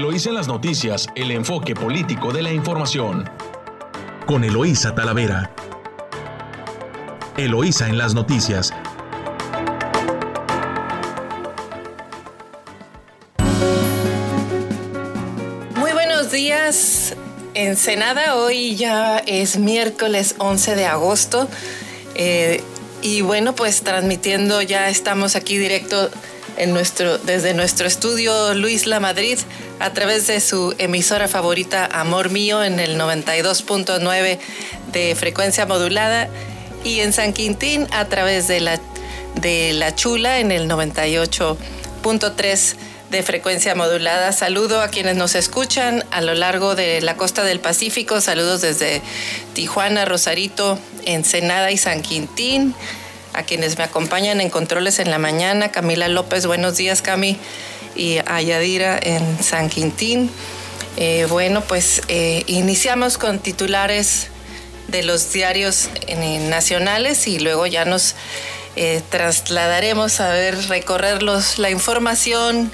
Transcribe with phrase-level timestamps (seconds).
[0.00, 3.28] Eloísa en las noticias, el enfoque político de la información.
[4.26, 5.54] Con Eloísa Talavera.
[7.36, 8.72] Eloísa en las noticias.
[15.76, 17.14] Muy buenos días,
[17.52, 18.36] Ensenada.
[18.36, 21.46] Hoy ya es miércoles 11 de agosto.
[22.14, 22.62] Eh,
[23.02, 26.10] y bueno, pues transmitiendo, ya estamos aquí directo
[26.60, 29.38] en nuestro, desde nuestro estudio Luis La Madrid
[29.78, 34.38] a través de su emisora favorita Amor Mío en el 92.9
[34.92, 36.28] de frecuencia modulada
[36.84, 38.78] y en San Quintín a través de la,
[39.40, 42.74] de la Chula en el 98.3
[43.10, 44.32] de frecuencia modulada.
[44.32, 48.20] Saludo a quienes nos escuchan a lo largo de la costa del Pacífico.
[48.20, 49.00] Saludos desde
[49.54, 52.74] Tijuana, Rosarito, Ensenada y San Quintín.
[53.32, 57.38] A quienes me acompañan en controles en la mañana, Camila López, buenos días Cami,
[57.94, 60.30] y a Yadira en San Quintín.
[60.96, 64.28] Eh, bueno, pues eh, iniciamos con titulares
[64.88, 68.14] de los diarios eh, nacionales y luego ya nos
[69.10, 72.70] trasladaremos a ver, recorrerlos la información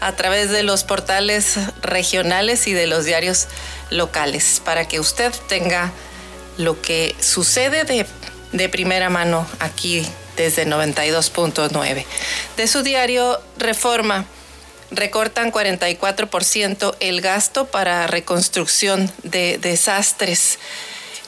[0.00, 3.48] a través de los portales regionales y de los diarios
[3.90, 5.92] locales para que usted tenga
[6.56, 8.06] lo que sucede de,
[8.52, 12.04] de primera mano aquí desde 92.9.
[12.56, 14.26] De su diario Reforma,
[14.90, 20.58] recortan 44% el gasto para reconstrucción de desastres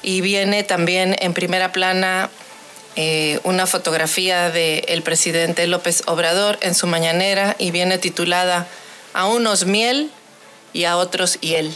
[0.02, 2.30] y viene también en primera plana
[2.96, 8.68] eh, una fotografía del presidente López Obrador en su mañanera y viene titulada
[9.14, 10.10] A unos miel
[10.72, 11.72] y a otros hiel.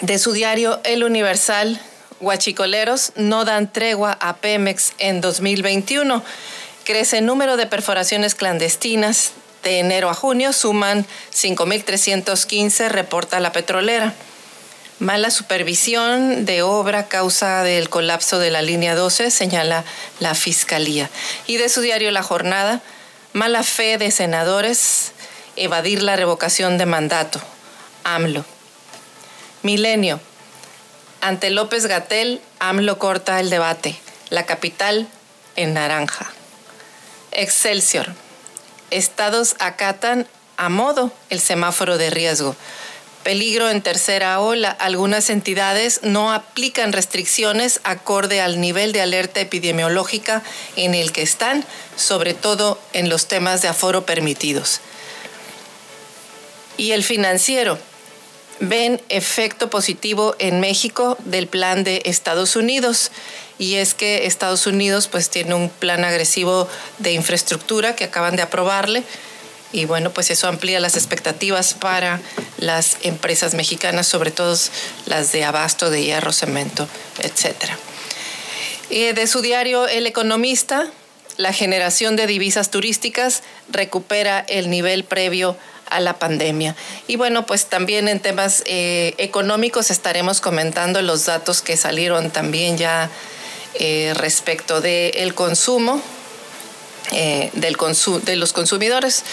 [0.00, 1.80] De su diario El Universal,
[2.20, 6.22] Huachicoleros no dan tregua a Pemex en 2021.
[6.84, 9.32] Crece el número de perforaciones clandestinas.
[9.62, 14.14] De enero a junio suman 5.315, reporta la petrolera.
[14.98, 19.84] Mala supervisión de obra causa del colapso de la línea 12, señala
[20.18, 21.10] la Fiscalía.
[21.46, 22.80] Y de su diario La Jornada,
[23.32, 25.12] mala fe de senadores,
[25.56, 27.40] evadir la revocación de mandato.
[28.04, 28.44] AMLO.
[29.62, 30.20] Milenio.
[31.20, 33.98] Ante López Gatel, AMLO corta el debate.
[34.30, 35.08] La capital
[35.56, 36.30] en naranja.
[37.32, 38.08] Excelsior.
[38.90, 40.26] Estados acatan
[40.56, 42.56] a modo el semáforo de riesgo
[43.22, 44.70] peligro en tercera ola.
[44.70, 50.42] Algunas entidades no aplican restricciones acorde al nivel de alerta epidemiológica
[50.76, 51.64] en el que están,
[51.96, 54.80] sobre todo en los temas de aforo permitidos.
[56.76, 57.78] Y el financiero.
[58.60, 63.10] Ven efecto positivo en México del plan de Estados Unidos
[63.58, 68.42] y es que Estados Unidos pues tiene un plan agresivo de infraestructura que acaban de
[68.42, 69.02] aprobarle
[69.72, 72.20] y bueno, pues eso amplía las expectativas para
[72.58, 74.58] las empresas mexicanas, sobre todo
[75.06, 76.86] las de abasto de hierro, cemento,
[77.22, 77.54] etc.
[78.90, 80.86] de su diario El Economista,
[81.38, 85.56] la generación de divisas turísticas recupera el nivel previo
[85.90, 86.74] a la pandemia.
[87.06, 92.78] Y bueno, pues también en temas eh, económicos estaremos comentando los datos que salieron también
[92.78, 93.10] ya
[93.74, 96.00] eh, respecto del consumo
[97.12, 97.76] eh, del
[98.24, 99.24] de los consumidores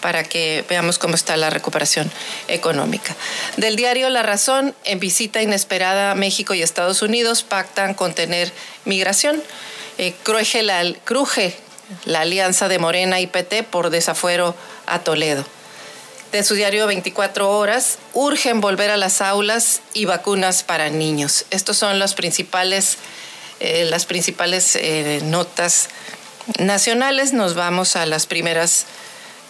[0.00, 2.10] para que veamos cómo está la recuperación
[2.46, 3.16] económica.
[3.56, 8.52] Del diario La Razón, en visita inesperada, México y Estados Unidos pactan contener
[8.84, 9.42] migración.
[10.22, 10.62] Cruje
[12.04, 14.54] la alianza de Morena y PT por desafuero
[14.86, 15.44] a Toledo.
[16.32, 21.46] De su diario 24 horas, urgen volver a las aulas y vacunas para niños.
[21.50, 22.98] Estos son principales,
[23.60, 24.78] eh, las principales
[25.24, 25.88] notas
[26.58, 28.86] nacionales, nos vamos a las primeras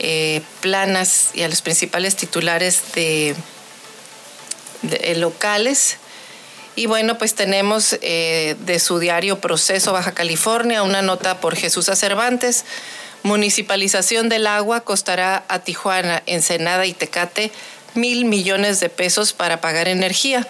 [0.01, 3.35] eh, planas y a los principales titulares de,
[4.91, 5.97] eh, locales.
[6.77, 11.87] Y bueno, pues tenemos eh, de su diario Proceso Baja California una nota por Jesús
[11.87, 12.65] Cervantes.
[13.23, 17.51] Municipalización del agua costará a Tijuana, Ensenada y Tecate
[17.95, 20.47] mil millones de pesos para pagar energía.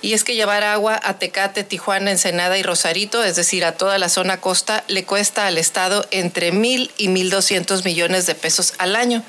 [0.00, 3.98] Y es que llevar agua a Tecate, Tijuana, Ensenada y Rosarito, es decir, a toda
[3.98, 8.74] la zona costa, le cuesta al Estado entre mil y mil doscientos millones de pesos
[8.78, 9.22] al año.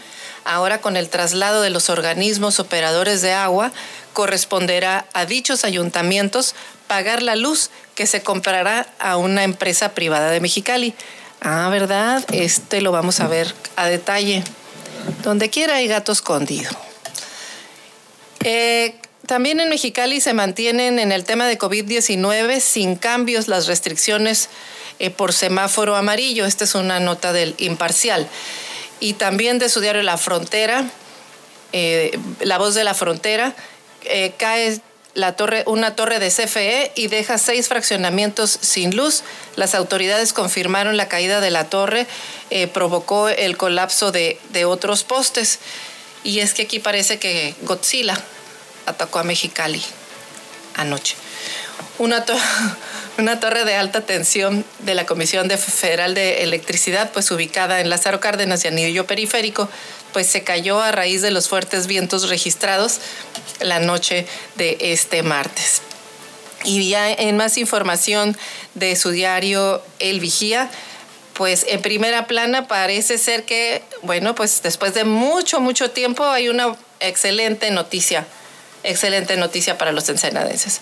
[0.46, 3.72] Ahora con el traslado de los organismos operadores de agua,
[4.14, 6.56] corresponderá a dichos ayuntamientos
[6.88, 10.96] pagar la luz que se comprará a una empresa privada de Mexicali.
[11.46, 12.24] Ah, ¿verdad?
[12.32, 14.46] Este lo vamos a ver a detalle.
[15.24, 16.72] Donde quiera hay gato escondido.
[18.46, 18.96] Eh,
[19.26, 24.48] también en Mexicali se mantienen en el tema de COVID-19 sin cambios las restricciones
[25.00, 26.46] eh, por semáforo amarillo.
[26.46, 28.30] Esta es una nota del imparcial.
[29.02, 30.86] Y también de su diario La Frontera,
[31.74, 33.54] eh, La Voz de la Frontera,
[34.38, 34.80] cae
[35.14, 39.24] la torre, una torre de CFE y deja seis fraccionamientos sin luz.
[39.56, 42.08] Las autoridades confirmaron la caída de la torre,
[42.50, 45.60] eh, provocó el colapso de, de, otros postes.
[46.24, 48.20] Y es que aquí parece que Godzilla
[48.86, 49.84] atacó a Mexicali
[50.76, 51.16] anoche.
[52.00, 52.26] Una,
[53.40, 58.66] torre de alta tensión de la Comisión Federal de Electricidad, pues ubicada en Lázaro Cárdenas
[58.66, 59.70] y Anillo Periférico,
[60.14, 63.00] pues se cayó a raíz de los fuertes vientos registrados
[63.60, 64.26] la noche
[64.56, 65.82] de este martes.
[66.64, 68.38] Y ya en más información
[68.74, 70.70] de su diario El Vigía,
[71.34, 76.48] pues en primera plana parece ser que, bueno, pues después de mucho, mucho tiempo hay
[76.48, 78.26] una excelente noticia,
[78.84, 80.82] excelente noticia para los ensenadenses.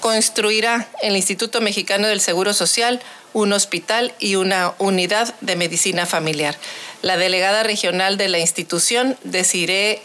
[0.00, 3.00] Construirá el Instituto Mexicano del Seguro Social
[3.32, 6.56] un hospital y una unidad de medicina familiar.
[7.02, 10.00] La delegada regional de la institución, Desiree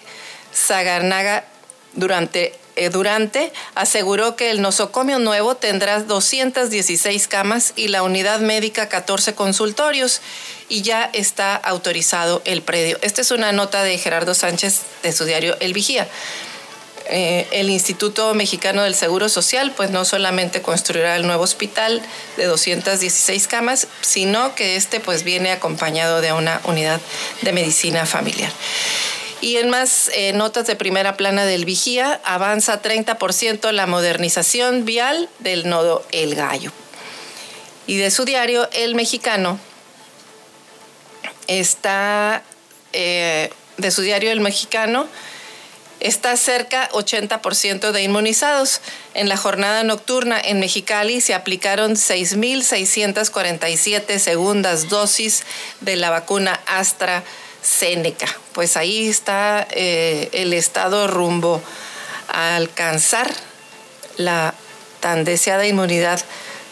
[0.53, 1.45] Zagarnaga
[1.93, 8.89] durante, eh, Durante aseguró que el nosocomio nuevo tendrá 216 camas y la unidad médica
[8.89, 10.21] 14 consultorios
[10.69, 12.97] y ya está autorizado el predio.
[13.01, 16.07] Esta es una nota de Gerardo Sánchez de su diario El Vigía.
[17.09, 22.01] Eh, el Instituto Mexicano del Seguro Social, pues no solamente construirá el nuevo hospital
[22.35, 26.99] de 216 camas, sino que este pues viene acompañado de una unidad
[27.41, 28.51] de medicina familiar.
[29.39, 35.29] Y en más eh, notas de primera plana del Vigía, avanza 30% la modernización vial
[35.39, 36.71] del nodo El Gallo.
[37.85, 39.59] Y de su diario, El Mexicano,
[41.47, 42.43] está,
[42.93, 45.07] eh, de su diario El Mexicano,
[45.99, 48.81] está cerca 80% de inmunizados.
[49.13, 55.43] En la jornada nocturna en Mexicali se aplicaron 6.647 segundas dosis
[55.81, 57.23] de la vacuna Astra
[57.61, 58.27] Seneca.
[58.53, 61.61] Pues ahí está eh, el estado rumbo
[62.27, 63.33] a alcanzar
[64.17, 64.53] la
[64.99, 66.21] tan deseada inmunidad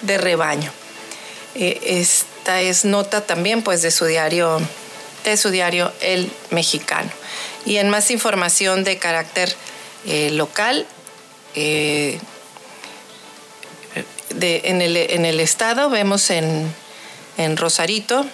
[0.01, 0.71] de rebaño.
[1.55, 4.59] Eh, esta es nota también pues de su diario,
[5.23, 7.09] de su diario El Mexicano.
[7.65, 9.55] Y en más información de carácter
[10.05, 10.85] eh, local,
[11.55, 12.19] de,
[14.65, 16.73] en, el, estado vemos en,
[17.37, 18.25] en Rosarito,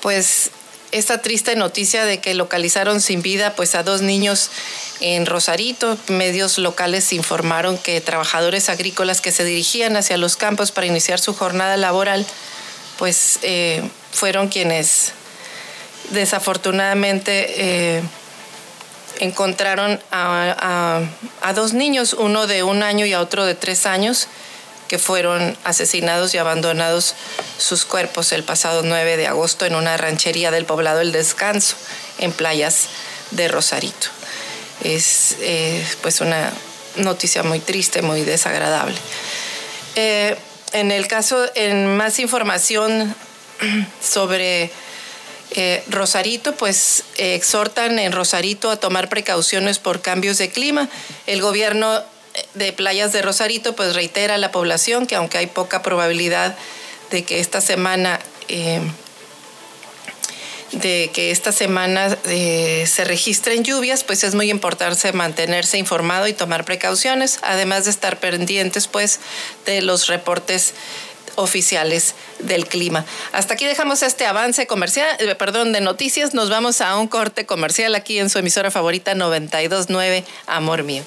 [0.00, 0.50] pues
[0.92, 4.50] esta triste noticia de que localizaron sin vida pues a dos niños
[5.00, 5.98] en Rosarito.
[6.08, 11.34] Medios locales informaron que trabajadores agrícolas que se dirigían hacia los campos para iniciar su
[11.34, 12.26] jornada laboral
[12.96, 13.82] pues eh,
[14.12, 15.12] fueron quienes
[16.10, 18.02] desafortunadamente eh,
[19.20, 21.02] encontraron a,
[21.54, 24.28] dos niños, uno de un año y a otro de tres años,
[24.88, 27.14] que fueron asesinados y abandonados
[27.58, 31.76] sus cuerpos el pasado 9 de agosto en una ranchería del poblado El Descanso,
[32.18, 32.88] en playas
[33.32, 34.08] de Rosarito.
[34.82, 36.52] Es eh, pues una
[36.96, 38.96] noticia muy triste, muy desagradable.
[39.96, 40.36] Eh,
[40.72, 43.14] en el caso, en más información
[44.02, 44.70] sobre
[45.52, 50.88] eh, Rosarito, pues exhortan en Rosarito a tomar precauciones por cambios de clima.
[51.26, 52.02] El gobierno
[52.54, 56.56] de playas de Rosarito, pues reitera a la población que aunque hay poca probabilidad
[57.10, 58.80] de que esta semana eh,
[60.72, 66.34] de que esta semana eh, se registren lluvias, pues es muy importante mantenerse informado y
[66.34, 69.18] tomar precauciones, además de estar pendientes pues
[69.64, 70.74] de los reportes
[71.38, 73.04] oficiales del clima.
[73.32, 76.34] Hasta aquí dejamos este avance comercial, eh, perdón, de noticias.
[76.34, 81.04] Nos vamos a un corte comercial aquí en su emisora favorita 929 Amor Mío.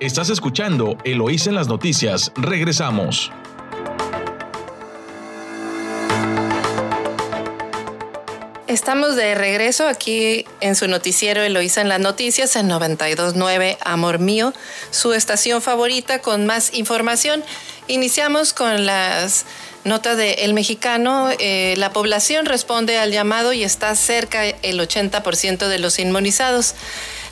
[0.00, 2.30] Estás escuchando Eloís en las noticias.
[2.36, 3.32] Regresamos.
[8.66, 14.54] Estamos de regreso aquí en su noticiero Eloísa en las noticias en 929 Amor Mío,
[14.90, 17.44] su estación favorita con más información.
[17.88, 19.44] Iniciamos con las
[19.84, 21.28] notas de El Mexicano.
[21.38, 26.74] Eh, la población responde al llamado y está cerca el 80% de los inmunizados.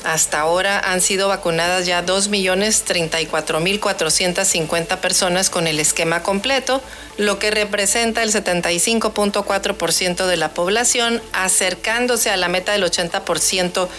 [0.06, 6.82] Hasta ahora han sido vacunadas ya 2.034.450 personas con el esquema completo,
[7.18, 13.90] lo que representa el 75.4% de la población, acercándose a la meta del 80%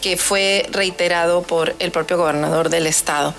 [0.00, 3.34] que fue reiterado por el propio gobernador del estado.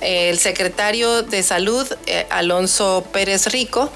[0.00, 3.90] El secretario de Salud, eh, Alonso Pérez Rico,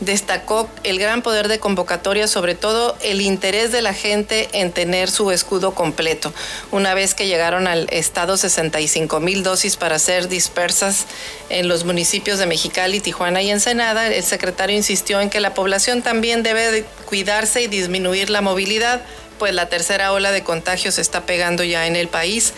[0.00, 5.10] destacó el gran poder de convocatoria, sobre todo el interés de la gente en tener
[5.10, 6.32] su escudo completo.
[6.70, 11.06] Una vez que llegaron al estado 65 mil dosis para ser dispersas
[11.48, 16.02] en los municipios de Mexicali, Tijuana y Ensenada, el secretario insistió en que la población
[16.02, 19.00] también debe cuidarse y disminuir la movilidad,
[19.38, 22.52] pues la tercera ola de contagios está pegando ya en el país.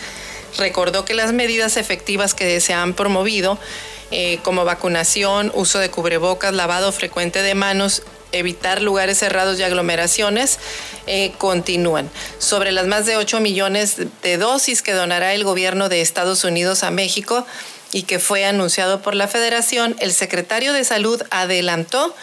[0.57, 3.59] Recordó que las medidas efectivas que se han promovido
[4.11, 10.59] eh, como vacunación, uso de cubrebocas, lavado frecuente de manos, evitar lugares cerrados y aglomeraciones,
[11.05, 12.09] eh, continúan.
[12.39, 16.83] Sobre las más de 8 millones de dosis que donará el gobierno de Estados Unidos
[16.83, 17.45] a México
[17.91, 22.15] y que fue anunciado por la Federación, el secretario de Salud adelantó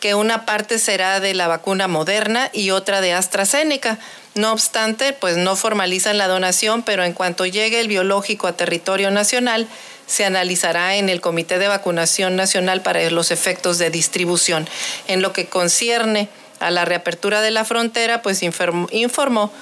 [0.00, 3.98] que una parte será de la vacuna moderna y otra de AstraZeneca.
[4.34, 9.10] No obstante, pues no formalizan la donación, pero en cuanto llegue el biológico a territorio
[9.10, 9.66] nacional,
[10.06, 14.68] se analizará en el Comité de Vacunación Nacional para los efectos de distribución.
[15.06, 16.28] En lo que concierne
[16.60, 19.52] a la reapertura de la frontera, pues informó,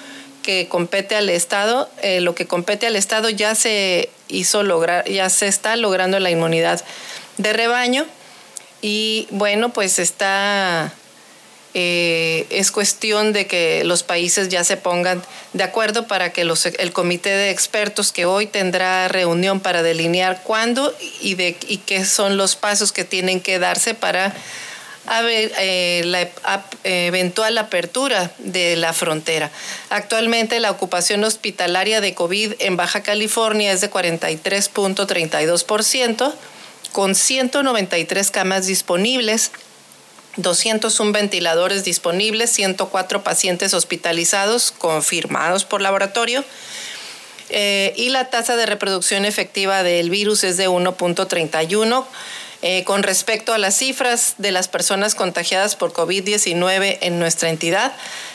[0.42, 5.28] que compete al Estado, eh, lo que compete al Estado ya se hizo lograr, ya
[5.28, 6.84] se está logrando la inmunidad
[7.36, 8.06] de rebaño
[8.82, 10.92] y bueno, pues está
[11.78, 16.64] eh, es cuestión de que los países ya se pongan de acuerdo para que los,
[16.64, 22.06] el comité de expertos que hoy tendrá reunión para delinear cuándo y, de, y qué
[22.06, 24.34] son los pasos que tienen que darse para
[25.20, 26.30] eh, la
[26.82, 29.50] eventual apertura de la frontera.
[29.90, 36.32] Actualmente la ocupación hospitalaria de COVID en Baja California es de 43.32%,
[36.96, 39.50] con 193 camas disponibles
[40.36, 46.42] 201 ventiladores disponibles, 104 pacientes hospitalizados confirmados por laboratorio.
[47.50, 52.06] Eh, y la tasa de reproducción efectiva del virus es de 1.31.
[52.62, 57.92] Eh, con respecto a las cifras de las personas contagiadas por COVID-19 en nuestra entidad,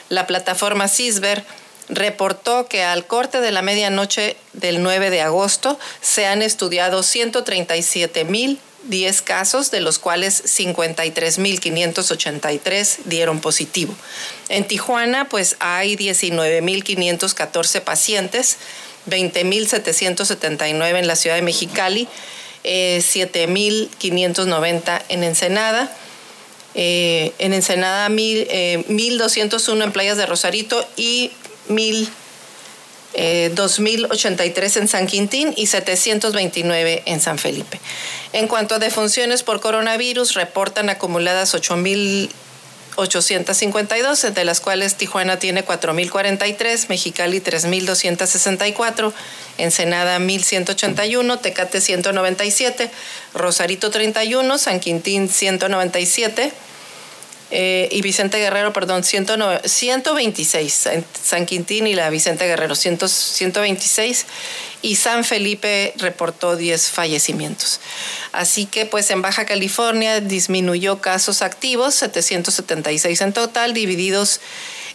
[0.10, 1.44] la plataforma CISBER
[1.91, 8.24] reportó que al corte de la medianoche del 9 de agosto se han estudiado 137
[8.25, 13.93] mil 10 casos, de los cuales 53.583 dieron positivo.
[14.50, 18.57] En Tijuana, pues hay 19.514 pacientes,
[19.07, 22.07] 20.779 en la ciudad de Mexicali,
[22.63, 25.95] 7.590 eh, en Ensenada.
[26.74, 31.31] Eh, en Ensenada, 1.201 eh, en Playas de Rosarito y
[31.70, 32.10] 1.000
[33.13, 37.82] 2.083 en San Quintín y 729 en San Felipe.
[38.34, 46.88] En cuanto a defunciones por coronavirus, reportan acumuladas 8.852, de las cuales Tijuana tiene 4.043,
[46.88, 49.12] Mexicali 3.264,
[49.58, 52.89] Ensenada 1.181, Tecate 197,
[53.34, 56.53] Rosarito 31, San Quintín 197,
[57.51, 60.89] eh, y Vicente Guerrero, perdón, 126,
[61.22, 64.25] San Quintín y la Vicente Guerrero, 126,
[64.81, 67.81] y San Felipe reportó 10 fallecimientos.
[68.31, 74.39] Así que pues en Baja California disminuyó casos activos, 776 en total, divididos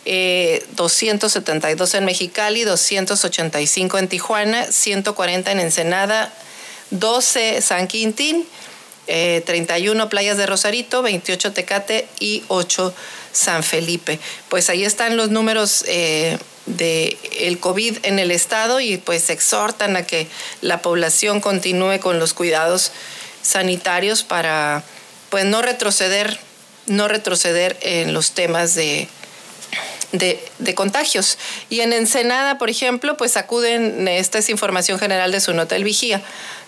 [0.07, 6.33] 272 eh, en Mexicali, 285 en Tijuana, 140 en Ensenada,
[6.91, 8.47] 12 San Quintín,
[9.07, 12.95] 31 eh, playas de Rosarito, 28 Tecate y 8
[13.33, 14.19] San Felipe.
[14.49, 19.97] Pues ahí están los números eh, del el COVID en el estado y pues exhortan
[19.97, 20.27] a que
[20.63, 22.93] la población continúe con los cuidados
[23.43, 24.83] sanitarios para
[25.31, 26.39] pues no retroceder,
[26.87, 29.09] no retroceder en los temas de,
[30.13, 31.39] de, de, contagios.
[31.69, 35.85] Y en Ensenada, por ejemplo, pues acuden, esta es información general de su nota El
[35.85, 36.23] Vigía,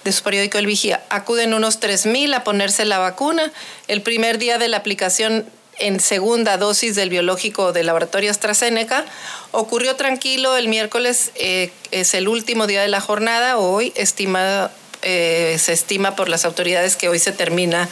[0.05, 3.53] de su periódico El Vigía, acuden unos 3.000 a ponerse la vacuna.
[3.89, 5.47] El primer día de la aplicación
[5.79, 9.05] en segunda dosis del biológico del laboratorio AstraZeneca
[9.53, 14.71] ocurrió tranquilo el miércoles, eh, es el último día de la jornada, hoy estimado
[15.03, 17.89] eh, se estima por las autoridades que hoy se termina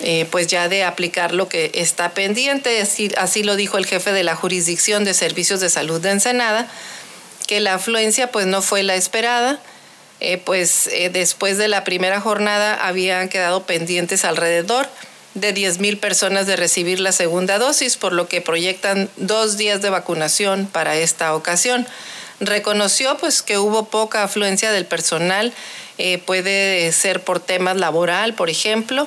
[0.00, 2.80] eh, pues ya de aplicar lo que está pendiente.
[2.80, 6.66] Así, así, lo dijo el jefe de la jurisdicción de servicios de salud de Ensenada,
[7.46, 9.60] que la afluencia pues no fue la esperada.
[10.20, 14.86] Eh, pues después de la primera jornada habían quedado pendientes alrededor
[15.34, 19.90] de 10.000 personas de recibir la segunda dosis, por lo que proyectan dos días de
[19.90, 21.86] vacunación para esta ocasión.
[22.40, 25.52] Reconoció pues que hubo poca afluencia del personal,
[25.98, 29.06] eh, puede ser por temas laboral, por ejemplo,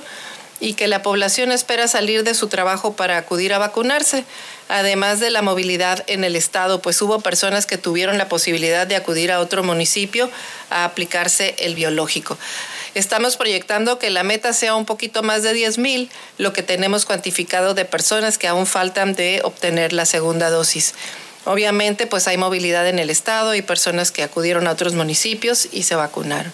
[0.63, 4.23] y que la población espera salir de su trabajo para acudir a vacunarse,
[4.69, 8.95] además de la movilidad en el estado, pues hubo personas que tuvieron la posibilidad de
[8.95, 10.29] acudir a otro municipio
[10.69, 12.37] a aplicarse el biológico.
[12.95, 17.03] Estamos proyectando que la meta sea un poquito más de 10 mil, lo que tenemos
[17.03, 20.93] cuantificado de personas que aún faltan de obtener la segunda dosis.
[21.43, 25.83] Obviamente, pues hay movilidad en el estado y personas que acudieron a otros municipios y
[25.83, 26.53] se vacunaron.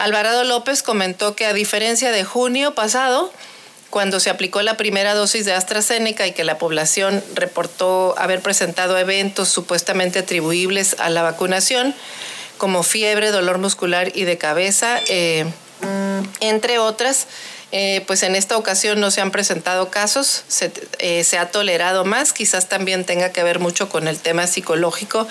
[0.00, 3.30] Alvarado López comentó que a diferencia de junio pasado,
[3.90, 8.96] cuando se aplicó la primera dosis de AstraZeneca y que la población reportó haber presentado
[8.96, 11.94] eventos supuestamente atribuibles a la vacunación,
[12.56, 15.44] como fiebre, dolor muscular y de cabeza, eh,
[16.40, 17.26] entre otras,
[17.70, 20.44] eh, pues en esta ocasión no se han presentado casos,
[20.98, 25.28] eh, se, ha tolerado más, quizás también tenga que ver mucho con el tema psicológico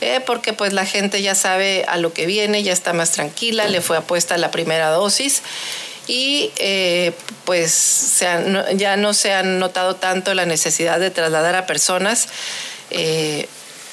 [0.00, 3.68] eh, porque pues la gente ya sabe a lo que viene, ya está más tranquila,
[3.68, 5.42] le fue apuesta la primera dosis
[6.06, 7.12] y eh,
[7.44, 8.22] pues
[8.74, 12.28] ya no se ha notado tanto la necesidad de trasladar a personas
[12.90, 13.48] eh,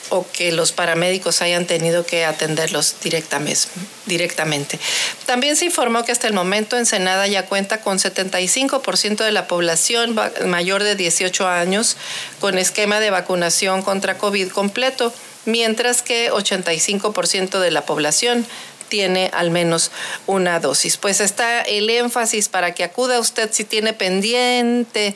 [0.10, 4.78] o que los paramédicos hayan tenido que atenderlos directamente.
[5.26, 10.20] También se informó que hasta el momento Ensenada ya cuenta con 75% de la población
[10.48, 11.96] mayor de 18 años
[12.42, 15.14] con esquema de vacunación contra COVID completo
[15.46, 18.46] mientras que 85% de la población
[18.92, 19.90] tiene al menos
[20.28, 20.98] una dosis.
[20.98, 25.16] Pues está el énfasis para que acuda usted si tiene pendiente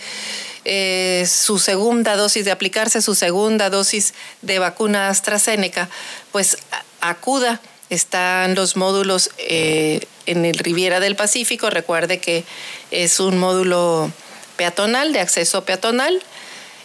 [0.63, 5.89] eh, su segunda dosis, de aplicarse su segunda dosis de vacuna AstraZeneca,
[6.31, 6.57] pues
[7.01, 7.61] acuda.
[7.91, 11.69] Están los módulos eh, en el Riviera del Pacífico.
[11.69, 12.43] Recuerde que
[12.89, 14.11] es un módulo
[14.57, 16.23] peatonal, de acceso peatonal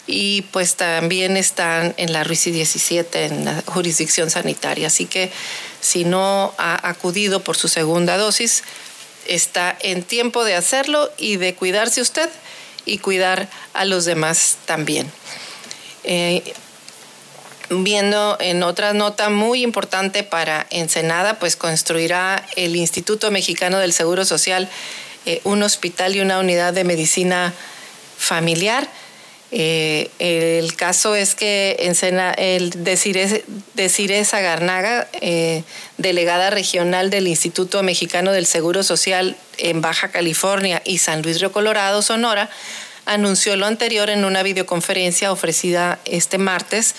[0.06, 4.88] y pues también están en la RUICI 17, en la jurisdicción sanitaria.
[4.88, 5.30] Así que
[5.80, 8.64] si no ha acudido por su segunda dosis,
[9.26, 12.28] está en tiempo de hacerlo y de cuidarse usted
[12.86, 15.10] y cuidar a los demás también.
[16.04, 16.54] Eh,
[17.68, 24.24] viendo en otra nota muy importante para Ensenada, pues construirá el Instituto Mexicano del Seguro
[24.24, 24.68] Social
[25.26, 27.52] eh, un hospital y una unidad de medicina
[28.16, 28.88] familiar
[29.52, 35.64] eh, el caso es que Encena, el Desiree, Zagarnaga, eh,
[35.98, 41.50] delegada regional del Instituto Mexicano del Seguro Social en Baja California y San Luis Río
[41.50, 42.48] Colorado, Sonora,
[43.06, 46.94] anunció lo anterior en una videoconferencia ofrecida este martes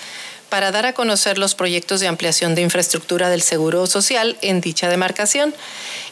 [0.52, 4.90] para dar a conocer los proyectos de ampliación de infraestructura del Seguro Social en dicha
[4.90, 5.54] demarcación.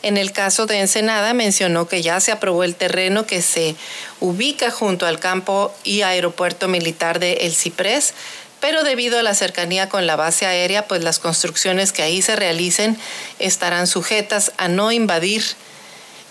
[0.00, 3.76] En el caso de Ensenada mencionó que ya se aprobó el terreno que se
[4.18, 8.14] ubica junto al campo y aeropuerto militar de El Ciprés,
[8.60, 12.34] pero debido a la cercanía con la base aérea, pues las construcciones que ahí se
[12.34, 12.96] realicen
[13.40, 15.44] estarán sujetas a no invadir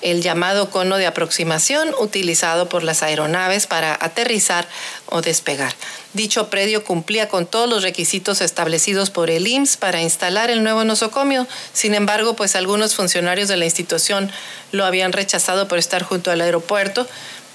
[0.02, 4.68] el llamado cono de aproximación utilizado por las aeronaves para aterrizar
[5.08, 5.74] o despegar.
[6.14, 10.84] Dicho predio cumplía con todos los requisitos establecidos por el IMSS para instalar el nuevo
[10.84, 11.48] nosocomio.
[11.74, 14.32] Sin embargo, pues algunos funcionarios de la institución
[14.72, 17.08] lo habían rechazado por estar junto al aeropuerto.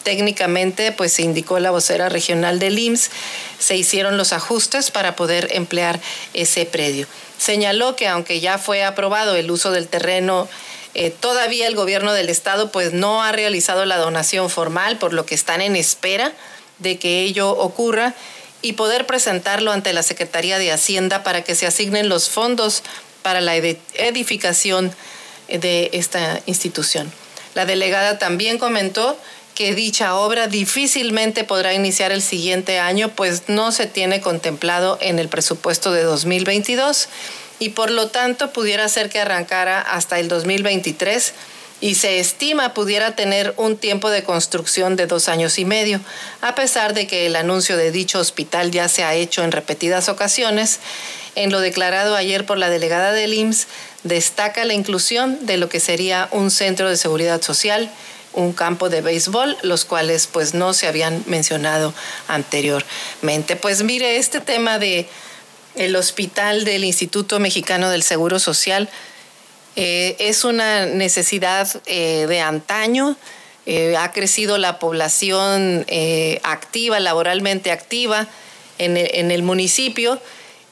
[0.04, 3.10] Técnicamente, pues se indicó la vocera regional del IMSS,
[3.58, 5.98] se hicieron los ajustes para poder emplear
[6.34, 7.06] ese predio.
[7.38, 10.46] Señaló que aunque ya fue aprobado el uso del terreno
[10.94, 15.26] eh, todavía el gobierno del estado pues no ha realizado la donación formal, por lo
[15.26, 16.32] que están en espera
[16.78, 18.14] de que ello ocurra
[18.62, 22.82] y poder presentarlo ante la Secretaría de Hacienda para que se asignen los fondos
[23.22, 24.94] para la edificación
[25.48, 27.12] de esta institución.
[27.54, 29.18] La delegada también comentó
[29.54, 35.18] que dicha obra difícilmente podrá iniciar el siguiente año, pues no se tiene contemplado en
[35.18, 37.08] el presupuesto de 2022
[37.64, 41.32] y por lo tanto pudiera ser que arrancara hasta el 2023
[41.80, 45.98] y se estima pudiera tener un tiempo de construcción de dos años y medio,
[46.42, 50.10] a pesar de que el anuncio de dicho hospital ya se ha hecho en repetidas
[50.10, 50.78] ocasiones.
[51.36, 53.66] En lo declarado ayer por la delegada del IMSS,
[54.02, 57.90] destaca la inclusión de lo que sería un centro de seguridad social,
[58.34, 61.94] un campo de béisbol, los cuales pues no se habían mencionado
[62.28, 63.56] anteriormente.
[63.56, 65.08] Pues mire, este tema de
[65.74, 68.88] el hospital del Instituto Mexicano del Seguro Social
[69.76, 73.16] eh, es una necesidad eh, de antaño.
[73.66, 75.86] Eh, ha crecido la población
[76.42, 78.28] activa, laboralmente activa
[78.78, 80.20] en en el municipio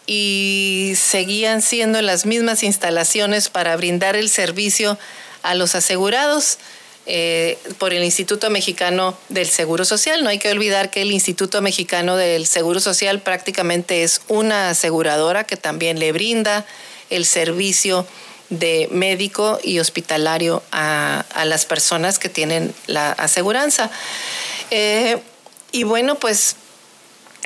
[0.07, 4.99] y seguían siendo las mismas instalaciones para brindar el servicio
[5.43, 6.59] a los asegurados.
[7.07, 10.23] Eh, por el Instituto Mexicano del Seguro Social.
[10.23, 15.45] No hay que olvidar que el Instituto Mexicano del Seguro Social prácticamente es una aseguradora
[15.45, 16.65] que también le brinda
[17.11, 18.07] el servicio
[18.51, 23.91] de médico y hospitalario a, las personas que tienen la aseguranza.
[24.71, 25.19] Eh,
[25.73, 26.57] y bueno, pues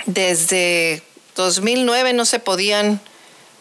[0.05, 1.03] desde
[1.35, 3.01] 2009 no se podían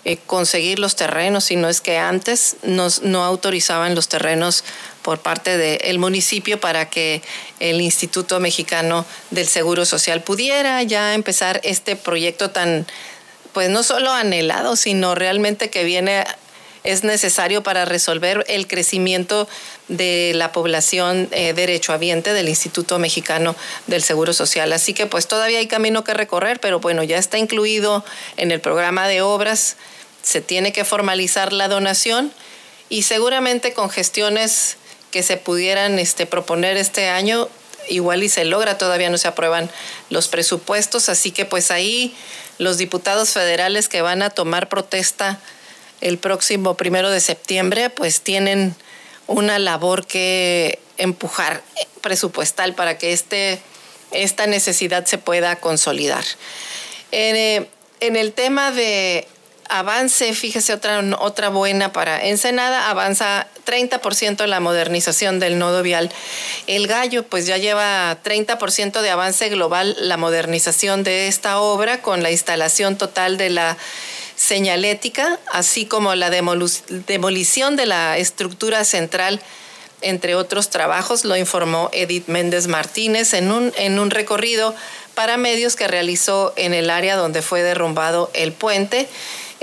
[0.06, 4.64] eh, conseguir los terrenos, sino es que antes nos, no autorizaban los terrenos
[5.06, 7.22] por parte del municipio para que
[7.60, 12.88] el Instituto Mexicano del Seguro Social pudiera ya empezar este proyecto tan,
[13.54, 16.26] pues no solo anhelado, sino realmente que viene
[16.84, 19.48] es necesario para resolver el crecimiento
[19.90, 24.74] de la población eh, derechohabiente del Instituto Mexicano del Seguro Social.
[24.74, 28.04] Así que pues todavía hay camino que recorrer, pero bueno, ya está incluido
[28.38, 29.78] en el programa de obras
[30.24, 32.34] se tiene que formalizar la donación
[32.90, 34.78] y seguramente con gestiones
[35.16, 37.48] que se pudieran este, proponer este año,
[37.88, 39.72] igual y se logra, todavía no se aprueban
[40.10, 42.14] los presupuestos, así que pues ahí
[42.58, 45.40] los diputados federales que van a tomar protesta
[46.02, 48.76] el próximo primero de septiembre, pues tienen
[49.28, 51.64] una labor que empujar
[52.02, 53.62] presupuestal para que este,
[54.12, 56.26] esta necesidad se pueda consolidar.
[57.14, 57.68] en
[58.02, 59.30] el tema de
[59.70, 66.12] avance, fíjese otra, otra buena para Ensenada, avanza 30% en la modernización del nodo vial.
[66.68, 72.24] El Gallo pues ya lleva 30% de avance global la modernización de esta obra con
[72.24, 73.78] la instalación total de la
[74.36, 79.42] señalética, así como la demolición de la estructura central
[80.02, 84.76] entre otros trabajos, lo informó Edith Méndez Martínez en un, en un recorrido
[85.16, 89.08] para medios que realizó en el área donde fue derrumbado el puente.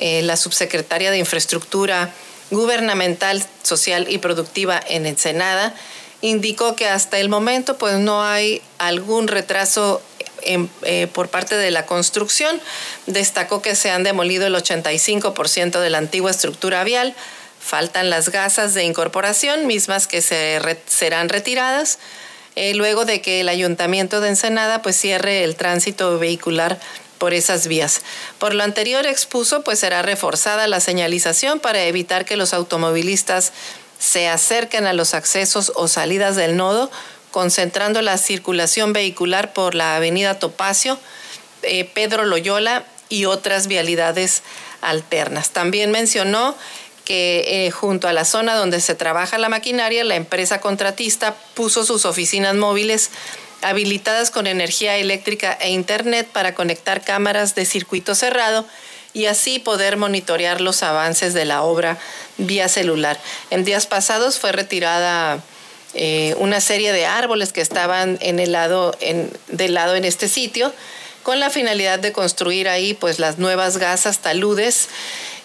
[0.04, 2.12] Eh, la subsecretaria de Infraestructura
[2.50, 5.76] Gubernamental, Social y Productiva en Ensenada,
[6.22, 10.02] indicó que hasta el momento pues no hay algún retraso
[10.42, 12.60] eh, por parte de la construcción.
[13.06, 17.14] Destacó que se han demolido el 85% de la antigua estructura vial.
[17.60, 22.00] Faltan las gasas de incorporación, mismas que se serán retiradas,
[22.56, 26.80] eh, luego de que el ayuntamiento de Ensenada pues cierre el tránsito vehicular
[27.22, 28.02] por esas vías.
[28.40, 33.52] Por lo anterior expuso, pues será reforzada la señalización para evitar que los automovilistas
[34.00, 36.90] se acerquen a los accesos o salidas del nodo,
[37.30, 40.98] concentrando la circulación vehicular por la avenida Topacio,
[41.62, 44.42] eh, Pedro Loyola y otras vialidades
[44.80, 45.50] alternas.
[45.50, 46.56] También mencionó
[47.04, 51.84] que eh, junto a la zona donde se trabaja la maquinaria, la empresa contratista puso
[51.84, 53.10] sus oficinas móviles
[53.62, 58.66] habilitadas con energía eléctrica e internet para conectar cámaras de circuito cerrado
[59.14, 61.98] y así poder monitorear los avances de la obra
[62.38, 63.18] vía celular.
[63.50, 65.42] En días pasados fue retirada
[65.94, 70.28] eh, una serie de árboles que estaban en el lado, en, del lado en este
[70.28, 70.72] sitio
[71.22, 74.88] con la finalidad de construir ahí pues las nuevas gasas, taludes,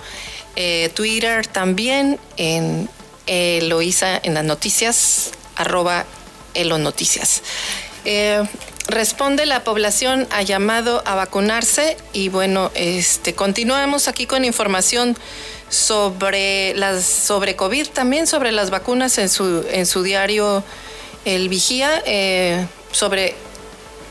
[0.55, 2.88] Eh, Twitter también en
[3.27, 6.05] Eloísa en las noticias, arroba
[6.53, 7.43] Elonoticias.
[8.05, 8.43] Eh,
[8.88, 15.17] responde la población a llamado a vacunarse y bueno, este, continuamos aquí con información
[15.69, 20.63] sobre las sobre COVID también sobre las vacunas en su en su diario
[21.25, 23.36] El Vigía eh, sobre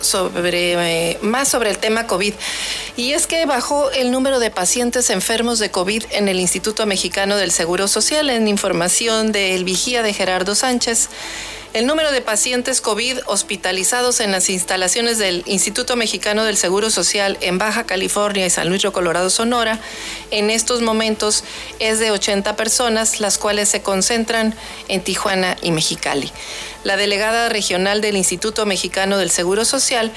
[0.01, 2.35] sobre eh, más sobre el tema COVID.
[2.97, 7.37] Y es que bajó el número de pacientes enfermos de COVID en el Instituto Mexicano
[7.37, 11.09] del Seguro Social en información del vigía de Gerardo Sánchez.
[11.77, 17.37] El número de pacientes COVID hospitalizados en las instalaciones del Instituto Mexicano del Seguro Social
[17.43, 19.79] en Baja California y San Luis Colorado, Sonora,
[20.31, 21.45] en estos momentos
[21.79, 24.55] es de 80 personas, las cuales se concentran
[24.89, 26.33] en Tijuana y Mexicali.
[26.83, 30.13] La delegada regional del Instituto Mexicano del Seguro Social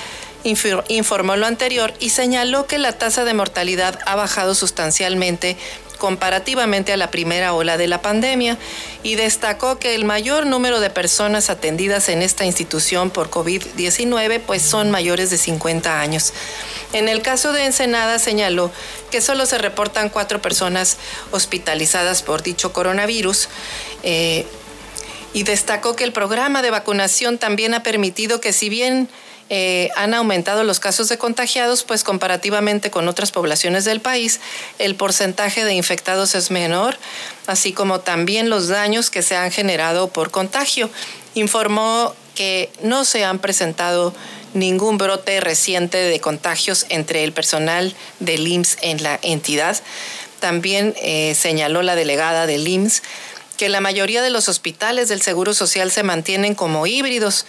[0.46, 5.58] informó lo anterior y señaló que la tasa de mortalidad ha bajado sustancialmente
[6.00, 8.58] comparativamente a la primera ola de la pandemia
[9.04, 14.64] y destacó que el mayor número de personas atendidas en esta institución por COVID-19 pues
[14.64, 16.34] son mayores de 50 años.
[16.94, 18.72] En el caso de Ensenada señaló
[19.12, 20.98] que solo se reportan cuatro personas
[21.30, 23.50] hospitalizadas por dicho coronavirus.
[24.02, 24.48] Eh,
[25.32, 29.08] y destacó que el programa de vacunación también ha permitido que si bien
[29.50, 34.40] eh, han aumentado los casos de contagiados, pues comparativamente con otras poblaciones del país,
[34.78, 36.98] el porcentaje de infectados es menor,
[37.48, 40.90] así como también los daños que se han generado por contagio.
[41.34, 44.14] Informó que no se han presentado
[44.54, 49.78] ningún brote reciente de contagios entre el personal del IMSS en la entidad.
[50.40, 53.04] También eh, señaló la delegada del IMSS
[53.58, 57.46] que la mayoría de los hospitales del Seguro Social se mantienen como híbridos,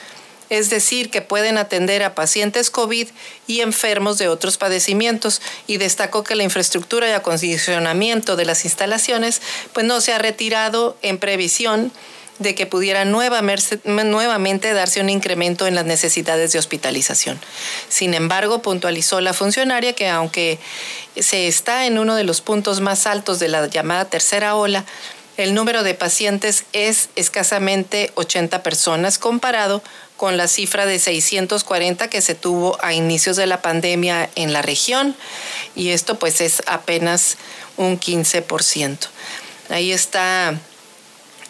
[0.51, 3.09] es decir, que pueden atender a pacientes COVID
[3.47, 9.41] y enfermos de otros padecimientos, y destacó que la infraestructura y acondicionamiento de las instalaciones
[9.73, 11.93] pues no se ha retirado en previsión
[12.41, 17.39] de que pudiera nuevamente darse un incremento en las necesidades de hospitalización.
[17.91, 20.59] Sin embargo, puntualizó la funcionaria que aunque
[21.17, 24.87] se está en uno de los puntos más altos de la llamada tercera ola,
[25.37, 29.83] el número de pacientes es escasamente 80 personas comparado
[30.21, 34.61] con la cifra de 640 que se tuvo a inicios de la pandemia en la
[34.61, 35.17] región
[35.75, 37.39] y esto pues es apenas
[37.79, 38.99] un 15%.
[39.71, 40.61] Ahí está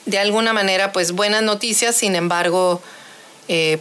[0.07, 2.81] de alguna manera pues buenas noticias, sin embargo
[3.49, 3.81] eh,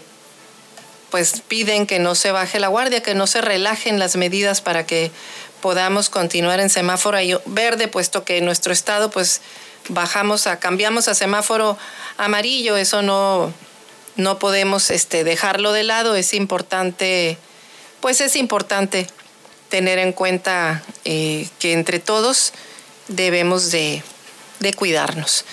[1.11, 4.87] pues piden que no se baje la guardia, que no se relajen las medidas para
[4.87, 5.11] que
[5.61, 9.41] podamos continuar en semáforo verde, puesto que en nuestro estado pues
[9.87, 11.77] bajamos a, cambiamos a semáforo
[12.17, 13.53] amarillo, eso no,
[14.19, 17.37] no podemos este, dejarlo de lado, es importante,
[18.01, 19.07] pues es importante
[19.69, 22.53] tener en cuenta eh, que entre todos
[23.07, 24.03] debemos de,
[24.75, 25.45] cuidarnos.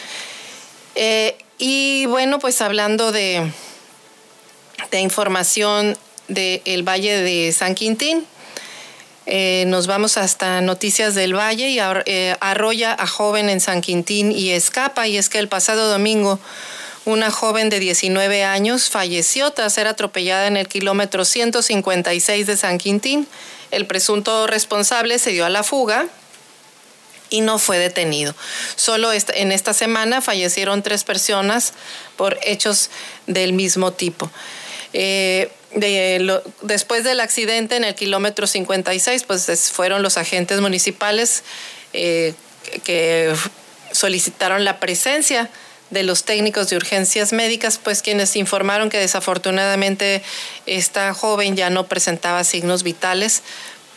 [0.95, 3.51] Eh, y bueno, pues hablando de,
[4.91, 5.97] de información
[6.29, 8.27] del Valle de San Quintín,
[9.27, 14.51] eh, nos vamos hasta Noticias del Valle y arrolla a joven en San Quintín y
[14.51, 15.07] escapa.
[15.09, 16.39] Y es que el pasado domingo
[17.07, 22.79] una joven de 19 años falleció tras ser atropellada en el kilómetro 156 de San
[22.79, 23.29] Quintín.
[23.71, 26.07] El presunto responsable se dio a la fuga
[27.31, 28.35] y no fue detenido.
[28.75, 31.75] Solo en esta semana fallecieron tres personas
[32.17, 32.91] por hechos
[33.29, 34.29] del mismo tipo.
[34.93, 35.51] Eh,
[36.63, 41.45] después del accidente en el kilómetro 56, pues fueron los agentes municipales
[41.93, 42.35] eh,
[42.83, 43.33] que
[43.93, 45.51] solicitaron la presencia
[45.91, 50.23] de los técnicos de urgencias médicas, pues quienes informaron que desafortunadamente
[50.67, 53.43] esta joven ya no presentaba signos vitales,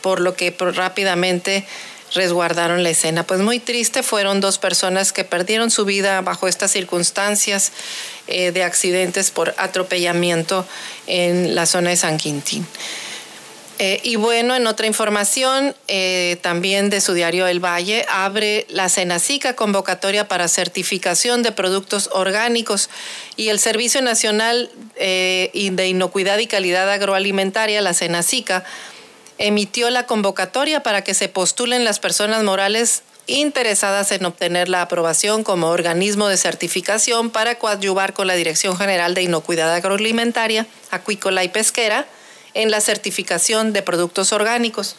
[0.00, 1.66] por lo que rápidamente
[2.14, 3.24] resguardaron la escena.
[3.24, 7.72] Pues muy triste, fueron dos personas que perdieron su vida bajo estas circunstancias
[8.26, 10.66] eh, de accidentes por atropellamiento
[11.06, 12.66] en la zona de San Quintín.
[13.82, 18.90] Eh, y bueno, en otra información, eh, también de su diario El Valle, abre la
[18.90, 22.90] Cenacica convocatoria para certificación de productos orgánicos
[23.36, 28.64] y el Servicio Nacional eh, de Inocuidad y Calidad Agroalimentaria, la Cenacica,
[29.38, 35.42] emitió la convocatoria para que se postulen las personas morales interesadas en obtener la aprobación
[35.42, 41.48] como organismo de certificación para coadyuvar con la Dirección General de Inocuidad Agroalimentaria, Acuícola y
[41.48, 42.06] Pesquera,
[42.54, 44.96] en la certificación de productos orgánicos.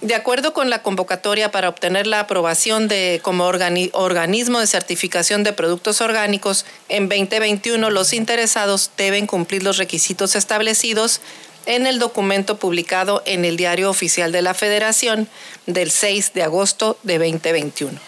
[0.00, 5.52] De acuerdo con la convocatoria para obtener la aprobación de, como organismo de certificación de
[5.52, 11.20] productos orgánicos, en 2021 los interesados deben cumplir los requisitos establecidos
[11.66, 15.28] en el documento publicado en el Diario Oficial de la Federación
[15.66, 17.98] del 6 de agosto de 2021.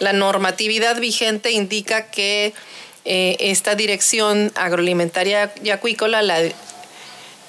[0.00, 2.52] La normatividad vigente indica que
[3.06, 6.38] eh, esta dirección agroalimentaria y acuícola, la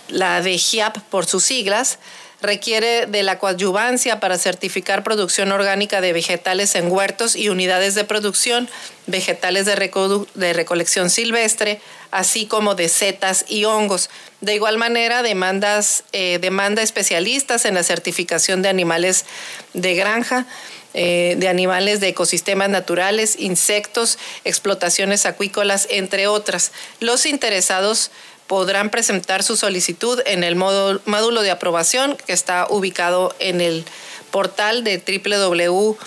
[0.10, 2.00] la de GIAP por sus siglas,
[2.42, 8.04] requiere de la coadyuvancia para certificar producción orgánica de vegetales en huertos y unidades de
[8.04, 8.70] producción,
[9.08, 11.80] vegetales de, recolección silvestre,
[12.12, 14.10] así como de setas y hongos.
[14.42, 19.26] De igual manera, demandas, eh, demanda especialistas en la certificación de animales
[19.74, 20.46] de granja,
[20.94, 26.72] eh, de animales de ecosistemas naturales, insectos, explotaciones acuícolas, entre otras.
[27.02, 28.12] Los interesados
[28.48, 33.86] podrán presentar su solicitud en el módulo de aprobación que está ubicado en el
[34.32, 36.04] portal de www.gov.mx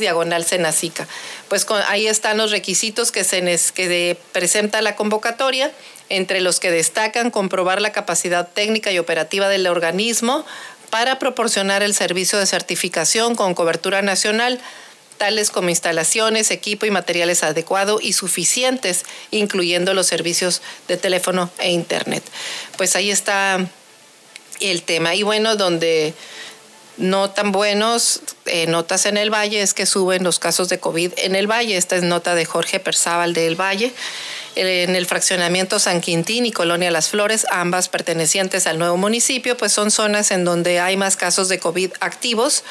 [0.00, 1.08] diagonal Senacica.
[1.48, 3.42] Pues ahí están los requisitos que se
[3.74, 5.72] que presenta la convocatoria,
[6.08, 10.44] entre los que destacan comprobar la capacidad técnica y operativa del organismo
[10.90, 14.60] para proporcionar el servicio de certificación con cobertura nacional
[15.18, 21.70] tales como instalaciones, equipo y materiales adecuados y suficientes, incluyendo los servicios de teléfono e
[21.70, 22.22] internet.
[22.76, 23.66] Pues ahí está
[24.60, 25.14] el tema.
[25.14, 26.14] Y bueno, donde
[26.96, 31.12] no tan buenos, eh, notas en el Valle, es que suben los casos de COVID
[31.16, 31.76] en el Valle.
[31.76, 33.92] Esta es nota de Jorge Perzábal del Valle
[34.54, 39.72] en el fraccionamiento San Quintín y Colonia Las Flores, ambas pertenecientes al nuevo municipio, pues
[39.72, 42.64] son zonas en donde hay más casos de COVID activos.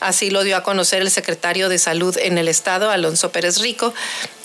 [0.00, 3.94] Así lo dio a conocer el secretario de Salud en el estado, Alonso Pérez Rico,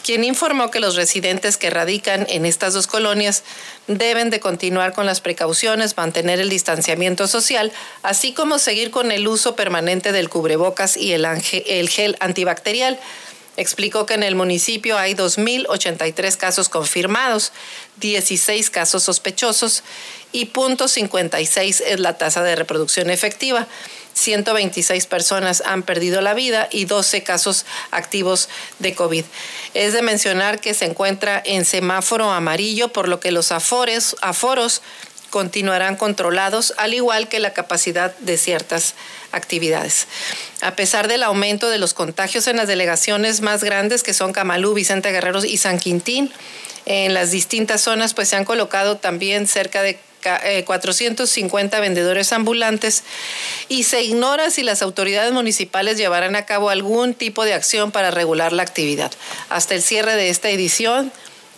[0.03, 3.43] quien informó que los residentes que radican en estas dos colonias
[3.87, 7.71] deben de continuar con las precauciones, mantener el distanciamiento social,
[8.03, 12.99] así como seguir con el uso permanente del cubrebocas y el, el gel antibacterial
[13.55, 17.51] Explicó que en el municipio hay 2.083 casos confirmados,
[17.97, 19.83] 16 casos sospechosos
[20.31, 23.67] y .56 es la tasa de reproducción efectiva.
[24.15, 29.25] 126 personas han perdido la vida y 12 casos activos de COVID.
[29.73, 34.81] Es de mencionar que se encuentra en semáforo amarillo, por lo que los aforos
[35.29, 38.93] continuarán controlados, al igual que la capacidad de ciertas
[39.33, 40.07] actividades.
[40.61, 44.73] A pesar del aumento de los contagios en las delegaciones más grandes, que son Camalú,
[44.73, 46.31] Vicente Guerreros y San Quintín,
[46.85, 49.99] en las distintas zonas pues se han colocado también cerca de
[50.65, 53.03] 450 eh, vendedores ambulantes
[53.67, 58.11] y se ignora si las autoridades municipales llevarán a cabo algún tipo de acción para
[58.11, 59.11] regular la actividad.
[59.49, 61.11] Hasta el cierre de esta edición,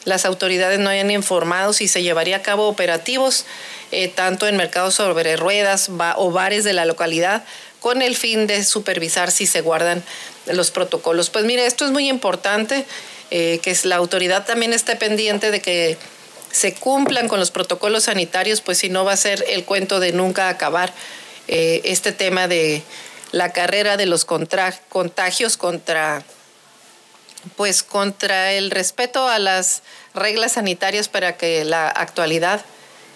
[0.04, 3.46] las autoridades no hayan informado si se llevaría a cabo operativos
[3.92, 7.44] eh, tanto en mercados sobre ruedas o bares de la localidad
[7.86, 10.04] con el fin de supervisar si se guardan
[10.48, 11.30] los protocolos.
[11.30, 12.84] Pues mire, esto es muy importante,
[13.30, 15.96] eh, que la autoridad también esté pendiente de que
[16.52, 20.14] se cumplan con los protocolos sanitarios, pues si no va a ser el cuento de
[20.14, 20.92] nunca acabar
[21.48, 22.82] eh, este tema de
[23.32, 26.24] la carrera de los contagios contra
[27.56, 29.84] pues contra el respeto a las
[30.16, 32.66] reglas sanitarias para que la actualidad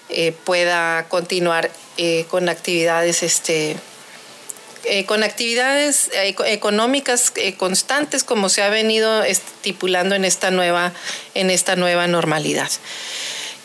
[0.10, 1.72] eh, pueda continuar
[2.30, 3.76] con actividades este
[4.86, 10.94] eh, con actividades económicas constantes como se ha venido estipulando en esta nueva
[11.36, 12.70] en esta nueva normalidad.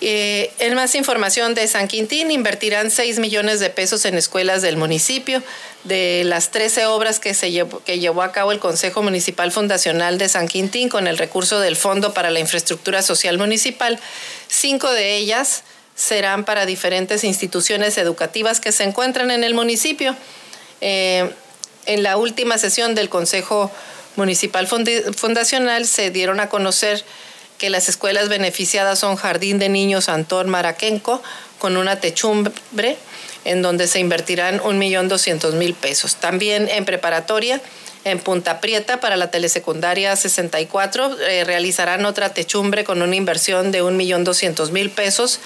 [0.07, 4.77] Eh, en más información de San Quintín, invertirán 6 millones de pesos en escuelas del
[4.77, 5.43] municipio.
[5.85, 10.19] De las 13 obras que, se llevó, que llevó a cabo el Consejo Municipal Fundacional
[10.19, 13.99] de San Quintín con el recurso del Fondo para la Infraestructura Social Municipal,
[14.47, 15.63] cinco de ellas
[15.95, 20.15] serán para diferentes instituciones educativas que se encuentran en el municipio.
[20.81, 21.31] Eh,
[21.87, 23.71] en la última sesión del Consejo
[24.17, 27.05] Municipal Fundacional se dieron a conocer
[27.59, 31.23] que las escuelas beneficiadas son Jardín de Niños Antón Maraquenco,
[31.59, 32.97] con una techumbre
[33.45, 36.17] en donde se invertirán 1.200.000 pesos.
[36.17, 37.61] También en preparatoria,
[38.05, 43.83] en Punta Prieta, para la telesecundaria 64, eh, realizarán otra techumbre con una inversión de
[43.83, 45.41] 1.200.000 pesos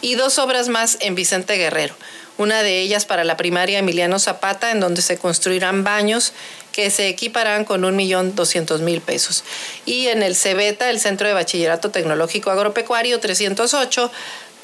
[0.00, 1.94] y dos obras más en Vicente Guerrero.
[2.38, 6.32] Una de ellas para la primaria Emiliano Zapata, en donde se construirán baños
[6.72, 9.44] que se equiparán con un millón doscientos mil pesos.
[9.84, 14.10] Y en el CEBETA, el Centro de Bachillerato Tecnológico Agropecuario 308,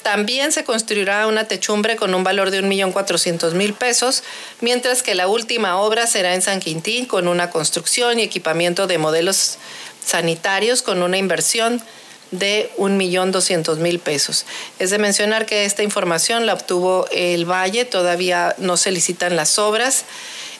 [0.01, 4.23] también se construirá una techumbre con un valor de un millón cuatrocientos mil pesos,
[4.61, 8.97] mientras que la última obra será en San Quintín con una construcción y equipamiento de
[8.97, 9.57] modelos
[10.03, 11.83] sanitarios con una inversión
[12.31, 14.45] doscientos mil pesos.
[14.79, 19.57] Es de mencionar que esta información la obtuvo el Valle, todavía no se licitan las
[19.59, 20.05] obras.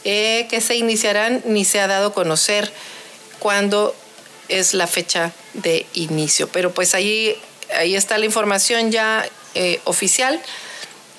[0.05, 2.71] Eh, que se iniciarán ni se ha dado a conocer
[3.39, 3.93] cuándo
[4.47, 6.47] es la fecha de inicio.
[6.47, 7.35] Pero pues ahí,
[7.75, 10.41] ahí está la información ya eh, oficial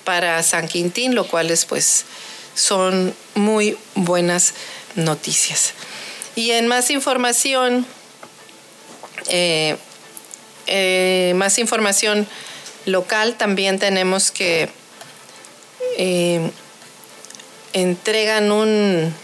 [0.05, 2.07] para San Quintín, lo cual es pues
[2.55, 4.55] son muy buenas
[4.95, 5.75] noticias.
[6.35, 7.87] Y en más información,
[9.29, 9.77] eh,
[11.35, 12.27] más información
[12.87, 14.69] local, también tenemos que
[17.73, 19.15] entregan un...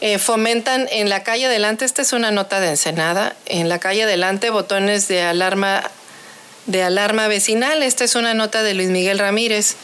[0.00, 4.02] Eh, fomentan en la calle adelante, esta es una nota de Ensenada, en la calle
[4.02, 5.82] adelante botones de alarma,
[6.66, 9.76] de alarma vecinal, esta es una nota de Luis Miguel Ramírez.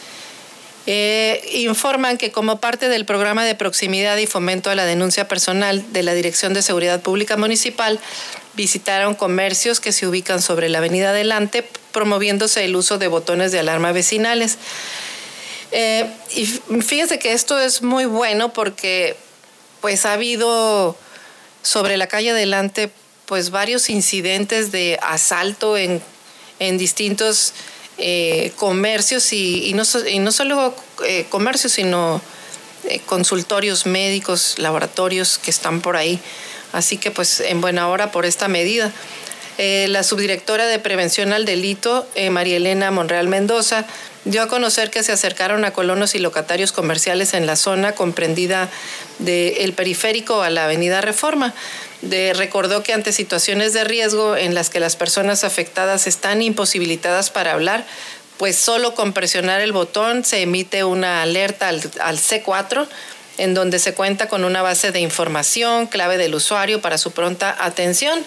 [0.85, 5.91] Eh, informan que como parte del programa de proximidad y fomento a la denuncia personal
[5.91, 7.99] de la Dirección de Seguridad Pública Municipal,
[8.53, 13.59] visitaron comercios que se ubican sobre la avenida Adelante, promoviéndose el uso de botones de
[13.59, 14.57] alarma vecinales.
[15.71, 19.15] Eh, y fíjense que esto es muy bueno porque
[19.79, 20.97] pues ha habido
[21.63, 22.91] sobre la calle Adelante
[23.25, 26.01] pues varios incidentes de asalto en,
[26.59, 27.53] en distintos
[27.97, 30.75] eh, comercios y, no, solo
[31.05, 32.21] eh, comercios, sino
[33.05, 36.19] consultorios médicos, laboratorios que están por ahí.
[36.73, 38.91] Así que pues en buena hora por esta medida.
[39.57, 43.85] Eh, la subdirectora de Prevención al Delito, eh, María Elena Monreal Mendoza,
[44.25, 48.69] dio a conocer que se acercaron a colonos y locatarios comerciales en la zona comprendida
[49.19, 51.53] del periférico a la Avenida Reforma.
[52.01, 57.29] De, recordó que ante situaciones de riesgo en las que las personas afectadas están imposibilitadas
[57.29, 57.85] para hablar,
[58.37, 62.87] pues solo con presionar el botón se emite una alerta al, al C4
[63.37, 67.55] en donde se cuenta con una base de información, clave del usuario para su pronta
[67.59, 68.23] atención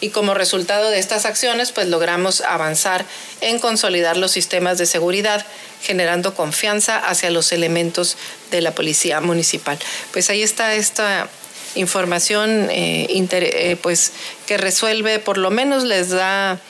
[0.00, 3.04] y como resultado de estas acciones pues logramos avanzar
[3.40, 5.44] en consolidar los sistemas de seguridad
[5.82, 8.16] generando confianza hacia los elementos
[8.50, 9.78] de la policía municipal.
[10.12, 11.28] Pues ahí está esta
[11.74, 14.12] información eh, eh, pues
[14.46, 16.60] que resuelve, por lo menos les da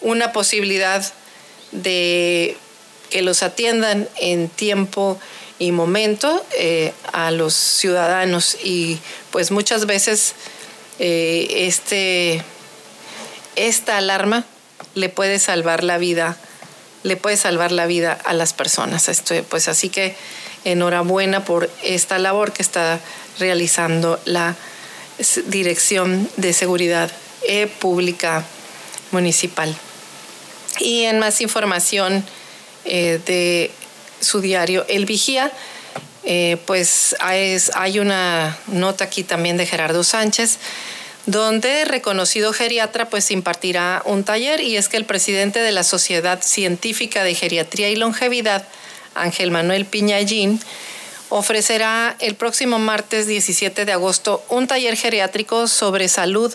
[0.00, 1.04] una posibilidad
[1.72, 2.56] de
[3.10, 5.18] que los atiendan en tiempo
[5.58, 8.98] y momento eh, a los ciudadanos y
[9.30, 10.34] pues muchas veces
[10.98, 12.42] eh, este,
[13.56, 14.44] esta alarma
[14.94, 16.36] le puede salvar la vida,
[17.02, 19.08] le puede salvar la vida a las personas.
[19.08, 20.14] Esto, pues así que
[20.64, 23.00] enhorabuena por esta labor que está
[23.38, 24.56] realizando la
[25.46, 27.10] Dirección de Seguridad
[27.42, 28.44] eh, Pública
[29.10, 29.74] Municipal.
[30.78, 32.24] Y en más información
[32.84, 33.72] de
[34.20, 35.52] su diario El Vigía.
[36.24, 40.58] Eh, pues hay, hay una nota aquí también de Gerardo Sánchez
[41.28, 46.40] donde reconocido geriatra pues impartirá un taller y es que el presidente de la Sociedad
[46.42, 48.66] Científica de Geriatría y Longevidad,
[49.14, 50.58] Ángel Manuel Piñallín,
[51.28, 56.54] ofrecerá el próximo martes 17 de agosto un taller geriátrico sobre salud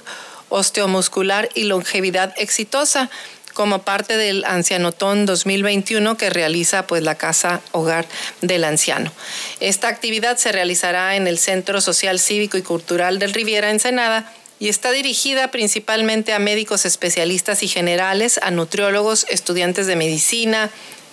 [0.49, 3.11] osteomuscular y longevidad exitosa
[3.53, 8.05] como parte del Ancianotón 2021 que realiza pues la Casa Hogar
[8.41, 9.11] del Anciano.
[9.59, 14.69] Esta actividad se realizará en el Centro Social Cívico y Cultural del Riviera Ensenada y
[14.69, 20.69] está dirigida principalmente a médicos especialistas y generales, a nutriólogos, estudiantes de medicina,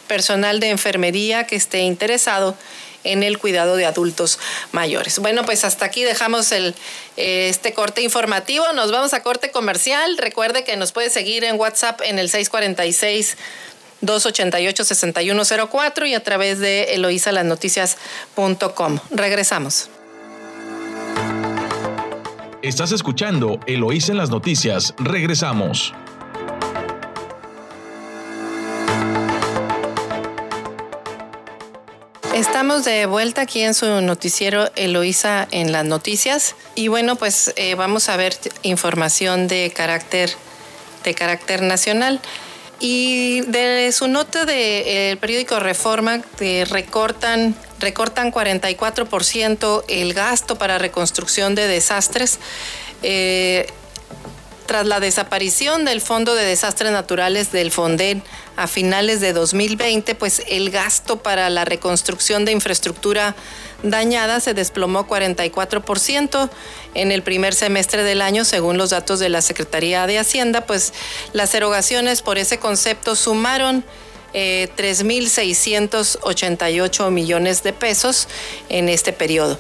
[0.07, 2.57] personal de enfermería que esté interesado
[3.05, 4.39] en el cuidado de adultos
[4.73, 5.19] mayores.
[5.19, 6.75] Bueno, pues hasta aquí dejamos el,
[7.17, 8.71] este corte informativo.
[8.75, 10.19] Nos vamos a corte comercial.
[10.19, 13.39] Recuerde que nos puede seguir en WhatsApp en el 646.
[14.03, 18.99] 288-6104 y a través de eloisalasnoticias.com.
[19.11, 19.91] Regresamos.
[22.63, 24.95] Estás escuchando Eloísa en las noticias.
[24.99, 25.93] Regresamos.
[32.41, 37.75] Estamos de vuelta aquí en su noticiero Eloísa en las noticias y bueno pues eh,
[37.75, 40.31] vamos a ver información de carácter
[41.05, 42.19] de carácter nacional
[42.79, 51.55] y de su nota del periódico Reforma que recortan recortan 44% el gasto para reconstrucción
[51.55, 52.39] de desastres.
[53.03, 53.67] Eh,
[54.71, 58.23] tras la desaparición del Fondo de Desastres Naturales del Fonden
[58.55, 63.35] a finales de 2020, pues el gasto para la reconstrucción de infraestructura
[63.83, 66.49] dañada se desplomó 44%
[66.95, 70.93] en el primer semestre del año, según los datos de la Secretaría de Hacienda, pues
[71.33, 73.85] las erogaciones por ese concepto sumaron
[74.33, 78.29] 3.688 eh, millones de pesos
[78.69, 79.59] en este periodo.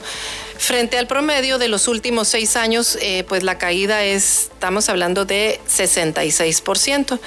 [0.60, 5.24] Frente al promedio de los últimos seis años, eh, pues la caída es, estamos hablando
[5.24, 7.18] de 66%.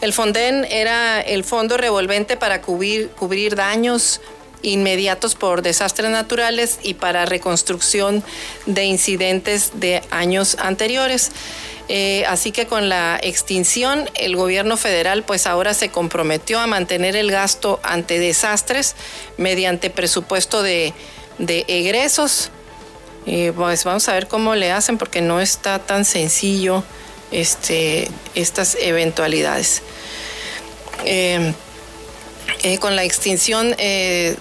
[0.00, 4.20] El Fonden era el fondo revolvente para cubrir, cubrir daños
[4.62, 8.22] inmediatos por desastres naturales y para reconstrucción
[8.66, 11.32] de incidentes de años anteriores.
[11.88, 17.16] Eh, así que con la extinción, el gobierno federal pues ahora se comprometió a mantener
[17.16, 18.94] el gasto ante desastres
[19.38, 20.94] mediante presupuesto de,
[21.38, 22.52] de egresos
[23.26, 26.84] y pues vamos a ver cómo le hacen porque no está tan sencillo
[27.32, 29.82] este, estas eventualidades.
[31.04, 31.52] Eh,
[32.62, 34.36] eh, con la extinción eh,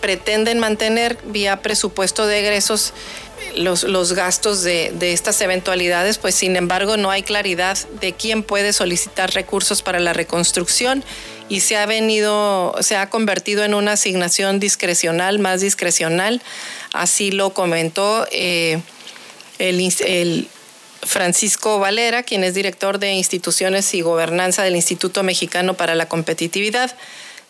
[0.00, 2.94] pretenden mantener vía presupuesto de egresos
[3.56, 8.42] los, los gastos de, de, estas eventualidades, pues sin embargo no hay claridad de quién
[8.42, 11.04] puede solicitar recursos para la reconstrucción
[11.48, 16.42] y se ha venido, se ha convertido en una asignación discrecional, más discrecional.
[16.92, 18.80] Así lo comentó eh,
[19.58, 20.48] el,
[21.02, 26.96] Francisco Valera, quien es director de instituciones y gobernanza del Instituto Mexicano para la Competitividad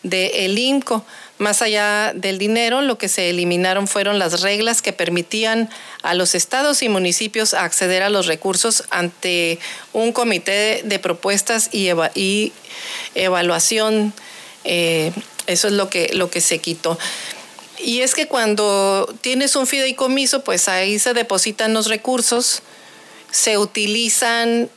[0.03, 1.05] de el INCO.
[1.37, 5.69] Más allá del dinero, lo que se eliminaron fueron las reglas que permitían
[6.01, 9.59] a los estados y municipios acceder a los recursos ante
[9.91, 11.89] un comité de propuestas y,
[13.15, 14.13] evaluación.
[14.63, 15.11] Eh,
[15.47, 16.97] eso es lo que, lo que se quitó.
[17.79, 22.61] Y es que cuando tienes un fideicomiso, pues ahí se depositan los recursos,
[23.31, 24.69] se utilizan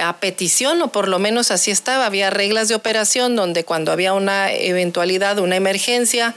[0.00, 2.06] a petición, o por lo menos así estaba.
[2.06, 6.34] Había reglas de operación donde cuando había una eventualidad, una emergencia,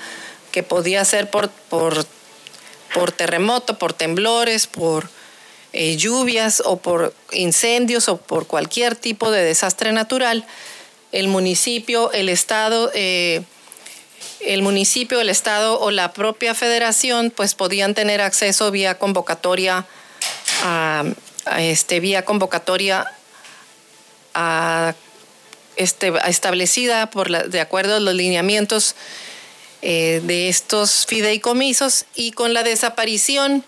[0.51, 2.05] que podía ser por, por,
[2.93, 5.09] por terremoto, por temblores, por
[5.73, 10.45] eh, lluvias o por incendios o por cualquier tipo de desastre natural,
[11.11, 13.41] el municipio, el Estado, eh,
[14.39, 19.87] el municipio, el Estado o la propia federación, pues podían tener acceso vía convocatoria
[20.63, 21.05] a,
[21.57, 23.11] este, vía convocatoria
[25.75, 28.95] este, establecida por de acuerdo a los lineamientos
[29.81, 33.65] eh, de estos fideicomisos y con la desaparición,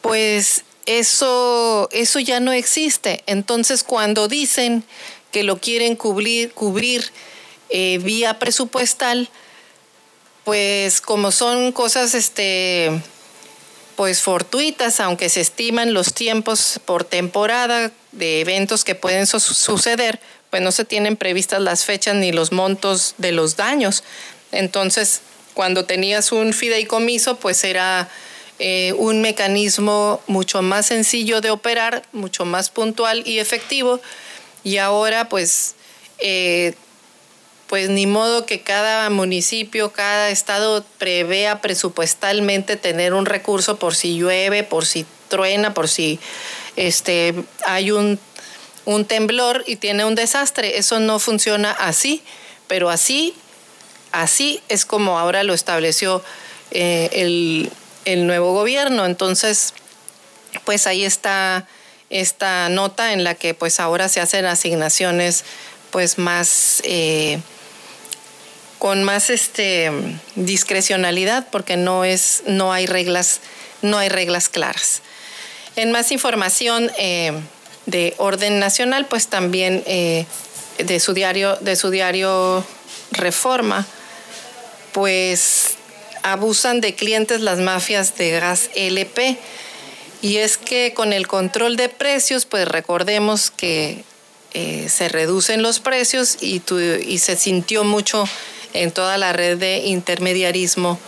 [0.00, 3.22] pues eso, eso ya no existe.
[3.26, 4.84] Entonces, cuando dicen
[5.30, 7.10] que lo quieren cubrir, cubrir
[7.68, 9.28] eh, vía presupuestal,
[10.44, 12.90] pues como son cosas este,
[13.96, 20.20] pues fortuitas, aunque se estiman los tiempos por temporada de eventos que pueden suceder,
[20.50, 24.04] pues no se tienen previstas las fechas ni los montos de los daños.
[24.50, 25.22] Entonces,
[25.54, 28.08] cuando tenías un fideicomiso, pues era
[28.58, 34.00] eh, un mecanismo mucho más sencillo de operar, mucho más puntual y efectivo.
[34.62, 35.74] Y ahora, pues,
[36.18, 36.74] eh,
[37.72, 44.18] pues ni modo que cada municipio, cada estado prevea presupuestalmente tener un recurso por si
[44.18, 46.20] llueve, por si truena, por si
[46.76, 48.18] este, hay un,
[48.84, 50.76] un temblor y tiene un desastre.
[50.76, 52.22] Eso no funciona así,
[52.66, 53.34] pero así,
[54.12, 56.22] así es como ahora lo estableció
[56.72, 57.72] eh, el,
[58.04, 59.06] el nuevo gobierno.
[59.06, 59.72] Entonces,
[60.64, 61.66] pues ahí está
[62.10, 65.46] esta nota en la que pues ahora se hacen asignaciones
[65.90, 67.40] pues más eh,
[68.82, 69.92] con más este,
[70.34, 73.38] discrecionalidad porque no, es, no, hay reglas,
[73.80, 75.02] no hay reglas claras.
[75.76, 77.30] En más información eh,
[77.86, 80.26] de orden nacional, pues también eh,
[80.78, 82.66] de, su diario, de su diario
[83.12, 83.86] Reforma,
[84.90, 85.76] pues
[86.24, 89.38] abusan de clientes las mafias de gas LP.
[90.22, 94.02] Y es que con el control de precios, pues recordemos que
[94.54, 96.60] eh, se reducen los precios y,
[97.06, 98.28] y se sintió mucho
[98.72, 100.98] en toda la red de intermediarismo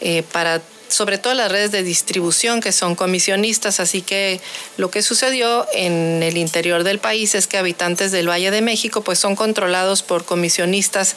[0.00, 4.40] eh, para sobre todo las redes de distribución que son comisionistas, así que
[4.76, 9.02] lo que sucedió en el interior del país es que habitantes del Valle de México
[9.02, 11.16] pues son controlados por comisionistas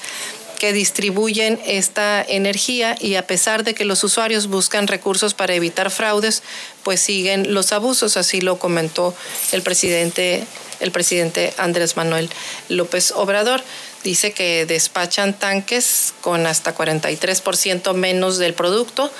[0.57, 5.91] que distribuyen esta energía y a pesar de que los usuarios buscan recursos para evitar
[5.91, 6.41] fraudes,
[6.83, 9.13] pues siguen los abusos, así lo comentó
[9.51, 10.43] el presidente
[10.79, 12.29] el presidente Andrés Manuel
[12.69, 13.63] López Obrador.
[14.07, 19.11] Dice que despachan tanques con hasta 43% menos del producto.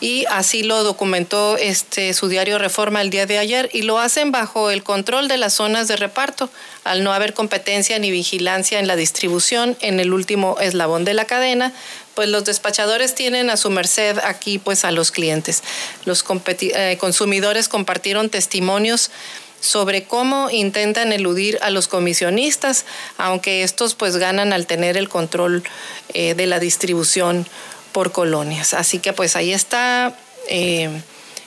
[0.00, 4.30] Y así lo documentó este su diario Reforma el día de ayer y lo hacen
[4.30, 6.48] bajo el control de las zonas de reparto
[6.84, 11.24] al no haber competencia ni vigilancia en la distribución en el último eslabón de la
[11.24, 11.72] cadena
[12.14, 15.62] pues los despachadores tienen a su merced aquí pues a los clientes.
[16.04, 16.24] Los
[16.60, 19.10] eh, consumidores compartieron testimonios
[19.64, 22.84] sobre cómo intentan eludir a los comisionistas,
[23.16, 25.64] aunque estos pues ganan al tener el control
[26.12, 27.46] eh, de la distribución
[27.92, 28.74] por colonias.
[28.74, 30.14] Así que pues ahí está
[30.48, 30.90] eh,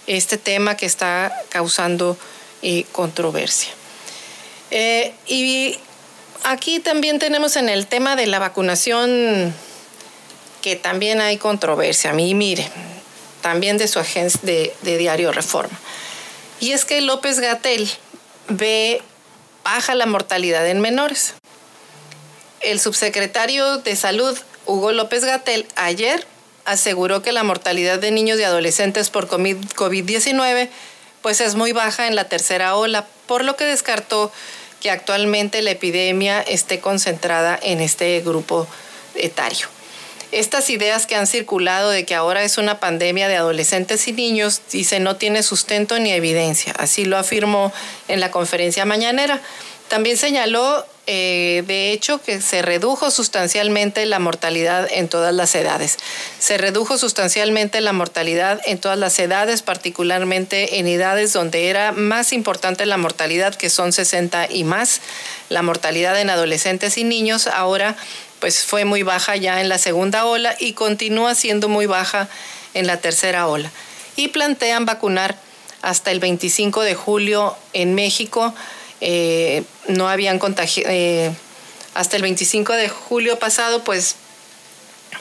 [0.07, 2.18] este tema que está causando
[2.63, 3.72] eh, controversia.
[5.28, 5.78] y
[6.43, 9.53] aquí también tenemos en el tema de la vacunación
[10.63, 12.09] que también hay controversia.
[12.09, 12.68] A mí, mire,
[13.43, 15.78] también de su agencia de, de Diario Reforma.
[16.59, 17.88] Y es que López Gatel
[18.48, 19.02] ve
[19.64, 21.34] baja la mortalidad en menores.
[22.62, 26.26] El subsecretario de Salud, Hugo López Gatel, ayer
[26.66, 30.70] aseguró que la mortalidad de niños y adolescentes por COVID-19
[31.22, 34.32] pues es muy baja en la tercera ola, por lo que descartó
[34.82, 38.68] que actualmente la epidemia esté concentrada en este grupo
[39.16, 39.68] etario.
[40.32, 44.61] Estas ideas que han circulado de que ahora es una pandemia de adolescentes y niños,
[44.71, 46.73] dice, no tiene sustento ni evidencia.
[46.78, 47.71] Así lo afirmó
[48.07, 49.41] en la conferencia mañanera.
[49.88, 55.97] También señaló, eh, de hecho, que se redujo sustancialmente la mortalidad en todas las edades.
[56.39, 62.34] Se redujo sustancialmente la mortalidad en todas las edades, particularmente en edades donde era más
[62.34, 64.99] importante la mortalidad, que son 60 y más.
[65.47, 67.95] La mortalidad en adolescentes y niños ahora
[68.40, 72.28] pues fue muy baja ya en la segunda ola y continúa siendo muy baja
[72.74, 73.72] en la tercera ola.
[74.16, 75.36] Y plantean vacunar
[75.82, 78.54] hasta el 25 de julio en México
[79.02, 81.32] eh, no habían contagiado, eh,
[81.94, 84.16] hasta el 25 de julio pasado, pues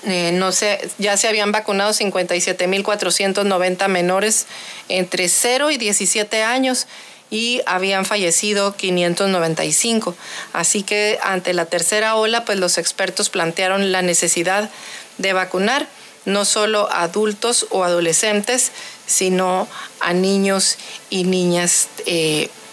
[0.05, 4.47] eh, no sé, ya se habían vacunado 57.490 menores
[4.89, 6.87] entre 0 y 17 años
[7.31, 10.15] y habían fallecido 595.
[10.53, 14.71] Así que ante la tercera ola, pues los expertos plantearon la necesidad
[15.19, 15.89] de vacunar
[16.25, 18.73] no solo a adultos o adolescentes,
[19.07, 19.69] sino
[20.01, 20.77] a niños
[21.09, 21.89] y niñas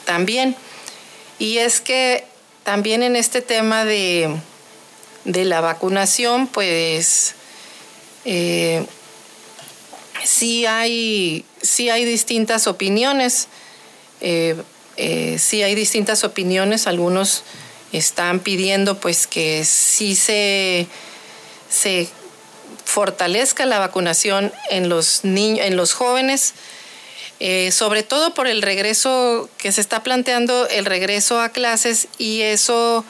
[0.06, 0.56] también.
[1.40, 2.26] Y es que
[2.64, 4.36] también en este tema de,
[5.26, 7.36] la vacunación, pues
[8.26, 8.86] eh,
[10.24, 13.48] sí, hay, sí hay distintas opiniones.
[14.24, 14.56] Eh,
[14.98, 16.88] eh, sí hay distintas opiniones.
[16.88, 17.44] Algunos
[17.92, 20.88] están pidiendo pues que sí se,
[21.70, 22.08] se
[22.86, 26.56] fortalezca la vacunación en los niños, en los jóvenes
[27.40, 32.42] eh, sobre todo por el regreso que se está planteando, el regreso a clases y
[32.42, 33.04] eso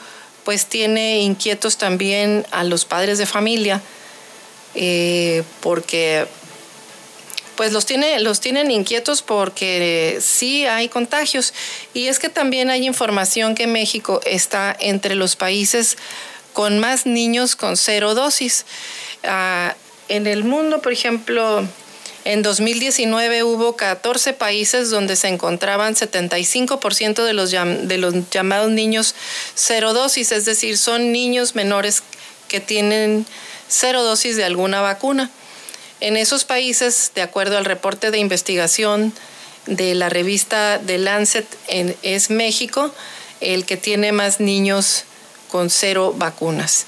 [0.44, 3.80] pues tiene inquietos también a los padres de familia,
[5.60, 6.26] porque
[7.56, 11.54] pues los, tiene, los tienen inquietos porque sí hay contagios.
[11.92, 15.96] Y es que también hay información que México está entre los países
[16.52, 18.64] con más niños con cero dosis.
[19.24, 19.74] Ah,
[20.08, 21.66] en el mundo, por ejemplo,
[22.24, 29.14] en 2019 hubo 14 países donde se encontraban 75% de los, de los llamados niños
[29.54, 32.02] cero dosis, es decir, son niños menores
[32.48, 33.26] que tienen
[33.68, 35.30] cero dosis de alguna vacuna.
[36.04, 39.14] En esos países, de acuerdo al reporte de investigación
[39.64, 41.46] de la revista The Lancet,
[42.02, 42.94] es México
[43.40, 45.04] el que tiene más niños
[45.48, 46.84] con cero vacunas.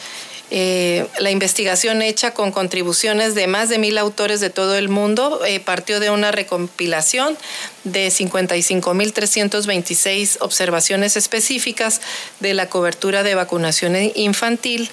[0.52, 5.44] Eh, la investigación hecha con contribuciones de más de mil autores de todo el mundo
[5.44, 7.36] eh, partió de una recompilación
[7.82, 12.00] de 55.326 observaciones específicas
[12.38, 14.88] de la cobertura de vacunación infantil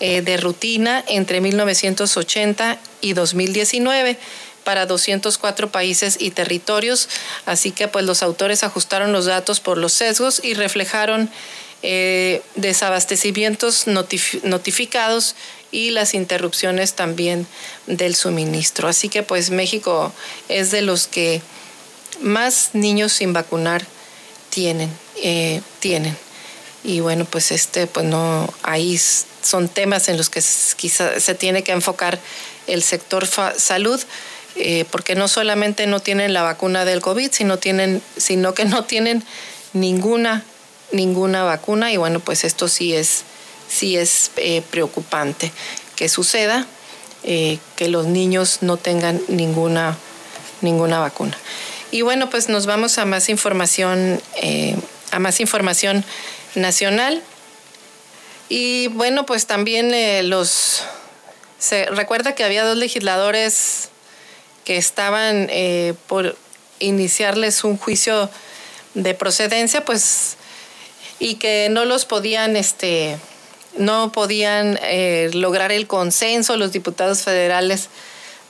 [0.00, 4.16] eh, de rutina entre 1980 y 2019
[4.64, 7.10] para 204 países y territorios,
[7.44, 11.28] así que pues los autores ajustaron los datos por los sesgos y reflejaron
[11.86, 15.36] eh, desabastecimientos notificados
[15.70, 17.46] y las interrupciones también
[17.86, 18.88] del suministro.
[18.88, 20.10] Así que pues México
[20.48, 21.42] es de los que
[22.22, 23.84] más niños sin vacunar
[24.48, 24.88] tienen,
[25.22, 26.16] eh, tienen.
[26.84, 28.98] Y bueno, pues este, pues no, ahí
[29.42, 30.42] son temas en los que
[30.76, 32.18] quizá se tiene que enfocar
[32.66, 33.26] el sector
[33.58, 34.02] salud,
[34.56, 38.84] eh, porque no solamente no tienen la vacuna del COVID, sino, tienen, sino que no
[38.84, 39.22] tienen
[39.74, 40.44] ninguna
[40.94, 43.24] ninguna vacuna y bueno, pues esto sí es,
[43.68, 45.52] sí es eh, preocupante
[45.96, 46.66] que suceda,
[47.24, 49.96] eh, que los niños no tengan ninguna,
[50.60, 51.36] ninguna vacuna.
[51.90, 54.76] Y bueno, pues nos vamos a más información, eh,
[55.10, 56.04] a más información
[56.54, 57.22] nacional.
[58.48, 59.92] Y bueno, pues también
[60.28, 60.82] los...
[61.58, 63.88] Se recuerda que había dos legisladores
[64.64, 65.48] que estaban
[66.08, 66.36] por
[66.78, 68.28] iniciarles un juicio
[68.94, 70.36] de procedencia, pues
[71.24, 73.16] y que no los podían, este,
[73.78, 77.88] no podían eh, lograr el consenso los diputados federales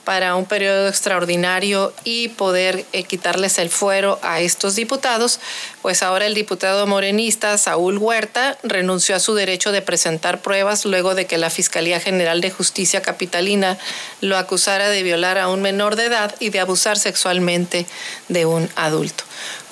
[0.03, 5.39] para un periodo extraordinario y poder eh, quitarles el fuero a estos diputados,
[5.83, 11.15] pues ahora el diputado morenista Saúl Huerta renunció a su derecho de presentar pruebas luego
[11.15, 13.79] de que la Fiscalía General de Justicia Capitalina
[14.21, 17.87] lo acusara de violar a un menor de edad y de abusar sexualmente
[18.29, 19.23] de un adulto.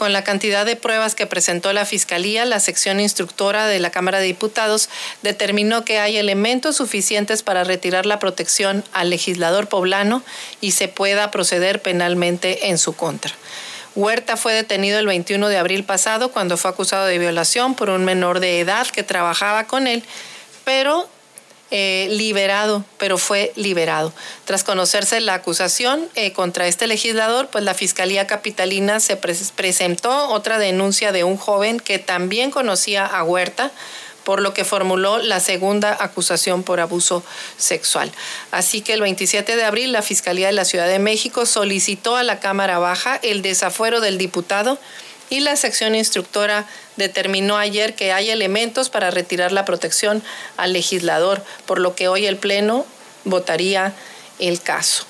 [0.02, 4.18] Con la cantidad de pruebas que presentó la Fiscalía, la sección instructora de la Cámara
[4.18, 4.88] de Diputados
[5.22, 10.24] determinó que hay elementos suficientes para retirar la protección al legislador poblano
[10.60, 13.32] y se pueda proceder penalmente en su contra.
[13.94, 18.04] Huerta fue detenido el 21 de abril pasado cuando fue acusado de violación por un
[18.04, 20.02] menor de edad que trabajaba con él,
[20.64, 21.08] pero
[21.74, 24.12] eh, liberado, pero fue liberado.
[24.44, 30.58] Tras conocerse la acusación eh, contra este legislador, pues la Fiscalía Capitalina se presentó otra
[30.58, 33.72] denuncia de un joven que también conocía a Huerta
[34.22, 37.24] por lo que formuló la segunda acusación por abuso
[37.56, 38.12] sexual.
[38.50, 42.22] Así que el 27 de abril la Fiscalía de la Ciudad de México solicitó a
[42.22, 44.78] la Cámara Baja el desafuero del diputado
[45.30, 46.66] y la sección instructora
[46.96, 50.22] determinó ayer que hay elementos para retirar la protección
[50.56, 52.86] al legislador, por lo que hoy el Pleno
[53.24, 53.92] votaría
[54.38, 55.04] el caso.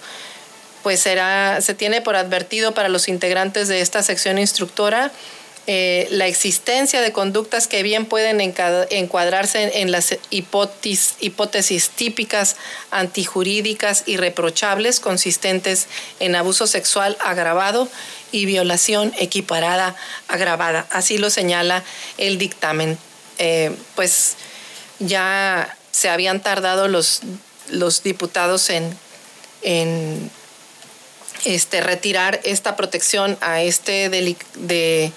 [0.82, 5.12] Pues será, se tiene por advertido para los integrantes de esta sección instructora
[5.68, 12.56] eh, la existencia de conductas que bien pueden encuadrarse en, las hipótesis, típicas
[12.90, 15.86] antijurídicas y reprochables consistentes
[16.18, 17.88] en abuso sexual agravado
[18.32, 19.94] y violación equiparada
[20.26, 20.88] agravada.
[20.90, 21.84] Así lo señala
[22.18, 22.98] el dictamen.
[23.38, 24.34] Eh, pues
[24.98, 27.20] ya se habían tardado los,
[27.70, 28.98] los diputados en,
[29.62, 30.28] en
[31.44, 35.12] este, retirar esta protección a este de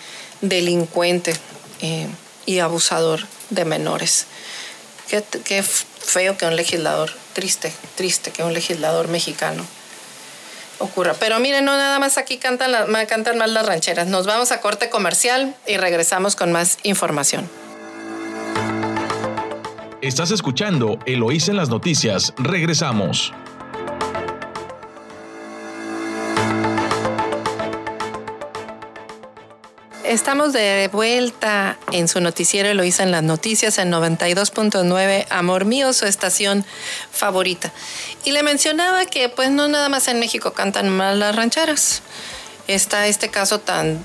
[0.49, 1.33] delincuente
[1.81, 2.07] eh,
[2.45, 4.27] y abusador de menores.
[5.07, 9.65] Qué, feo que un legislador, triste, triste que un legislador mexicano
[10.79, 11.13] ocurra.
[11.19, 14.07] Pero miren, no nada más aquí cantan, la, cantan más las rancheras.
[14.07, 17.49] Nos vamos a corte comercial y regresamos con más información.
[20.01, 22.33] Estás escuchando Eloís en las noticias.
[22.37, 23.33] Regresamos.
[30.15, 36.05] Estamos de vuelta en su noticiero Eloísa en las noticias en 92.9 Amor Mío, su
[36.05, 36.65] estación
[37.11, 37.73] favorita.
[38.23, 42.01] Y le mencionaba que pues no nada más en México cantan mal las rancheras.
[42.69, 44.01] Está este caso tan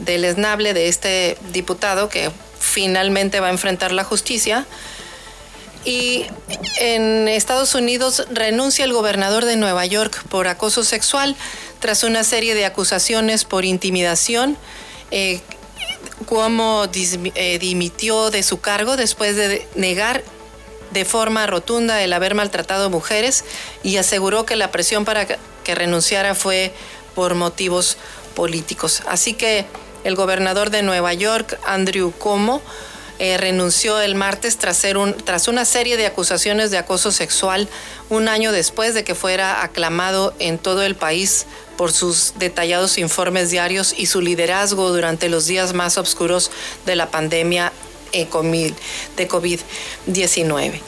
[0.00, 2.30] deleznable de este diputado que
[2.60, 4.66] finalmente va a enfrentar la justicia.
[5.86, 6.26] Y
[6.78, 11.36] en Estados Unidos renuncia el gobernador de Nueva York por acoso sexual
[11.80, 14.58] tras una serie de acusaciones por intimidación
[15.12, 15.40] eh,
[17.34, 20.24] eh, dimitió de su cargo después de negar
[20.90, 23.44] de forma rotunda el haber maltratado mujeres
[23.82, 26.72] y aseguró que la presión para que renunciara fue
[27.14, 27.96] por motivos
[28.34, 29.02] políticos.
[29.06, 29.66] Así que
[30.04, 32.62] el gobernador de Nueva York, Andrew Cuomo,
[33.22, 37.68] eh, renunció el martes tras, un, tras una serie de acusaciones de acoso sexual
[38.10, 41.46] un año después de que fuera aclamado en todo el país
[41.76, 46.50] por sus detallados informes diarios y su liderazgo durante los días más oscuros
[46.84, 47.72] de la pandemia
[48.10, 48.26] eh,
[49.16, 50.80] de COVID-19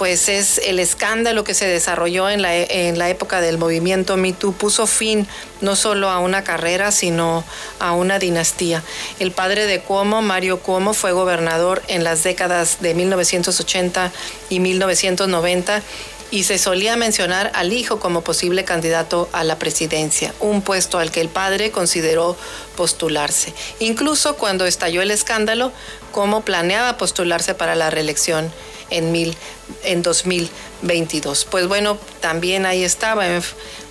[0.00, 4.54] pues es el escándalo que se desarrolló en la, en la época del movimiento MeToo,
[4.54, 5.28] puso fin
[5.60, 7.44] no solo a una carrera, sino
[7.80, 8.82] a una dinastía.
[9.18, 14.10] El padre de Cuomo, Mario Cuomo, fue gobernador en las décadas de 1980
[14.48, 15.82] y 1990
[16.30, 21.10] y se solía mencionar al hijo como posible candidato a la presidencia, un puesto al
[21.10, 22.36] que el padre consideró
[22.76, 23.52] postularse.
[23.80, 25.72] Incluso cuando estalló el escándalo,
[26.12, 28.52] Cuomo planeaba postularse para la reelección
[28.90, 29.36] en, mil,
[29.84, 31.46] en 2022.
[31.50, 33.24] Pues bueno, también ahí estaba.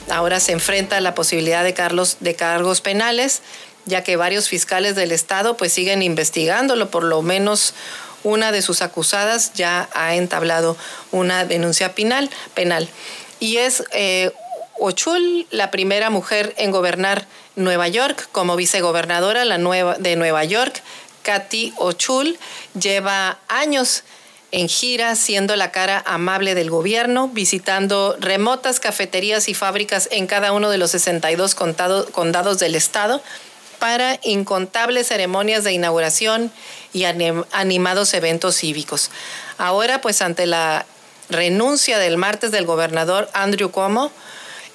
[0.10, 3.42] Ahora se enfrenta a la posibilidad de, cargos, de cargos penales,
[3.86, 7.74] ya que varios fiscales del Estado pues siguen investigándolo, por lo menos
[8.24, 10.78] una de sus acusadas ya ha entablado
[11.12, 12.30] una denuncia penal.
[12.54, 12.90] penal.
[13.40, 14.32] Y es eh,
[14.80, 20.82] Ochul la primera mujer en gobernar Nueva York como vicegobernadora la nueva, de Nueva York.
[21.24, 22.40] Katy Ochul
[22.80, 24.04] lleva años
[24.52, 30.54] en gira, siendo la cara amable del gobierno, visitando remotas cafeterías y fábricas en cada
[30.54, 33.22] uno de los 62 condados del estado
[33.80, 36.52] para incontables ceremonias de inauguración
[36.94, 39.10] y animados eventos cívicos.
[39.58, 40.86] Ahora, pues ante la
[41.30, 44.12] renuncia del martes del gobernador Andrew Cuomo,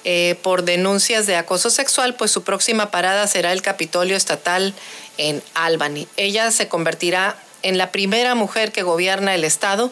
[0.07, 4.73] eh, por denuncias de acoso sexual, pues su próxima parada será el Capitolio Estatal
[5.17, 6.07] en Albany.
[6.15, 9.91] Ella se convertirá en la primera mujer que gobierna el Estado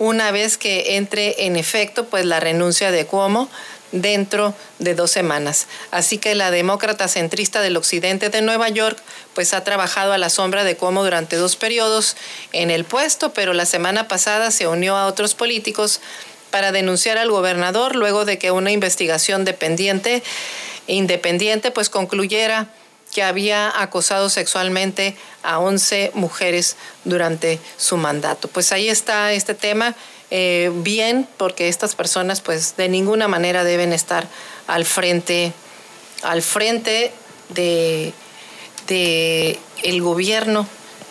[0.00, 3.48] una vez que entre en efecto pues la renuncia de Cuomo
[3.92, 5.66] dentro de dos semanas.
[5.90, 8.98] Así que la demócrata centrista del occidente de Nueva York
[9.34, 12.16] pues ha trabajado a la sombra de Cuomo durante dos periodos
[12.52, 16.00] en el puesto, pero la semana pasada se unió a otros políticos
[16.50, 20.22] para denunciar al gobernador luego de que una investigación dependiente
[20.86, 22.68] independiente pues concluyera
[23.12, 28.48] que había acosado sexualmente a 11 mujeres durante su mandato.
[28.48, 29.94] Pues ahí está este tema.
[30.34, 34.26] Eh, bien, porque estas personas pues de ninguna manera deben estar
[34.66, 35.52] al frente,
[36.22, 37.12] al frente
[37.50, 38.14] de,
[39.82, 40.66] el gobierno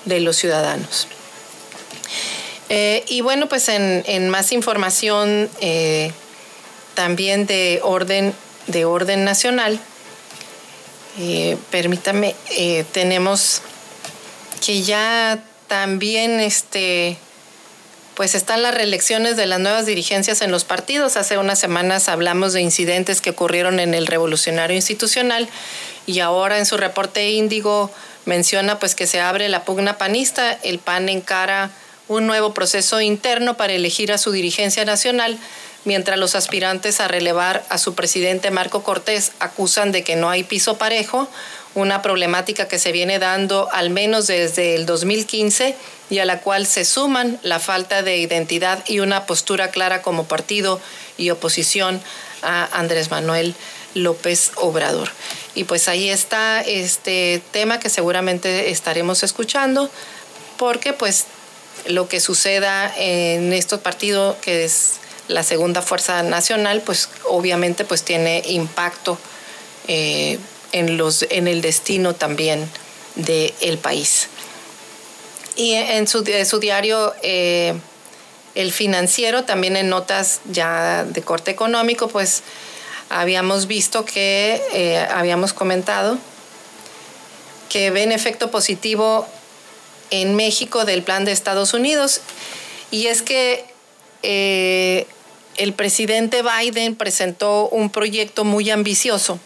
[0.06, 1.08] de los ciudadanos.
[2.70, 6.12] Eh, y bueno, pues en, más información eh,
[6.96, 8.34] también de orden,
[8.66, 9.80] de orden nacional,
[11.70, 12.36] permítame,
[12.92, 13.62] tenemos
[14.66, 17.20] que ya también este,
[18.16, 21.18] pues están las reelecciones de las nuevas dirigencias en los partidos.
[21.18, 25.48] Hace unas semanas hablamos de incidentes que ocurrieron en el revolucionario institucional
[26.06, 27.92] y ahora en su reporte índigo
[28.26, 31.72] menciona pues que se abre la pugna panista, el PAN encara
[32.08, 35.38] un nuevo proceso interno para elegir a su dirigencia nacional,
[35.86, 40.44] mientras los aspirantes a relevar a su presidente Marco Cortés acusan de que no hay
[40.44, 41.30] piso parejo,
[41.74, 45.76] una problemática que se viene dando al menos desde el 2015
[46.10, 50.26] y a la cual se suman la falta de identidad y una postura clara como
[50.26, 50.82] partido
[51.18, 52.02] y oposición
[52.42, 53.56] a Andrés Manuel
[53.94, 55.10] López Obrador.
[55.56, 59.90] Y pues ahí está este tema que seguramente estaremos escuchando,
[60.58, 61.26] porque pues
[61.88, 64.96] lo que suceda en estos partidos, que es
[65.28, 69.18] la segunda fuerza nacional, pues obviamente pues tiene impacto
[69.88, 70.38] eh,
[70.72, 72.70] en, los, en el destino también
[73.16, 74.28] del país.
[75.56, 77.74] Y en su, su diario eh,
[78.56, 82.44] El Financiero, también en notas ya de corte económico, pues
[83.10, 86.18] habíamos visto que, eh, habíamos comentado,
[87.70, 89.28] que ven efecto positivo
[90.10, 92.22] en México del plan de Estados Unidos.
[92.92, 93.66] Y es que
[94.24, 95.08] eh,
[95.58, 99.40] el presidente Biden presentó un proyecto muy ambicioso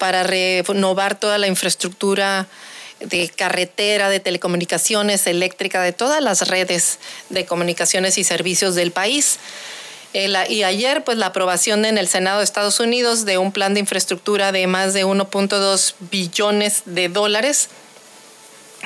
[0.00, 2.48] para renovar toda la infraestructura
[3.00, 6.98] de carretera, de telecomunicaciones, eléctrica, de todas las redes
[7.28, 9.38] de comunicaciones y servicios del país.
[10.14, 13.80] y ayer, pues la aprobación en el Senado de Estados Unidos de un plan de
[13.80, 17.68] infraestructura de más de 1.2 billones de dólares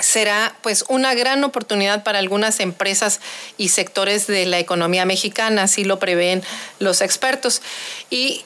[0.01, 3.21] será pues una gran oportunidad para algunas empresas
[3.57, 6.43] y sectores de la economía mexicana, así lo prevén
[6.81, 7.63] los expertos.
[8.11, 8.45] Y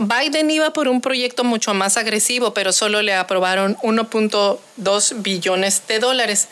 [0.00, 5.98] Biden iba por un proyecto mucho más agresivo, pero solo le aprobaron 1.2 billones de
[5.98, 6.48] dólares.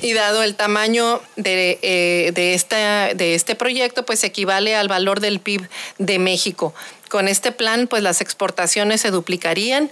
[0.00, 5.40] Y dado el tamaño de, eh, de, de este proyecto, pues equivale al valor del
[5.40, 6.72] PIB de México.
[7.08, 9.90] Con este plan, pues las exportaciones se duplicarían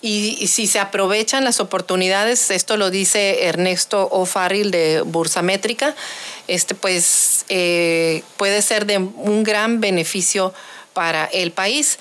[0.00, 5.96] y, si se aprovechan las oportunidades, esto lo dice Ernesto O'Farrill de Bursamétrica,
[6.46, 10.54] este pues eh, puede ser de un gran beneficio
[10.96, 11.98] para el país.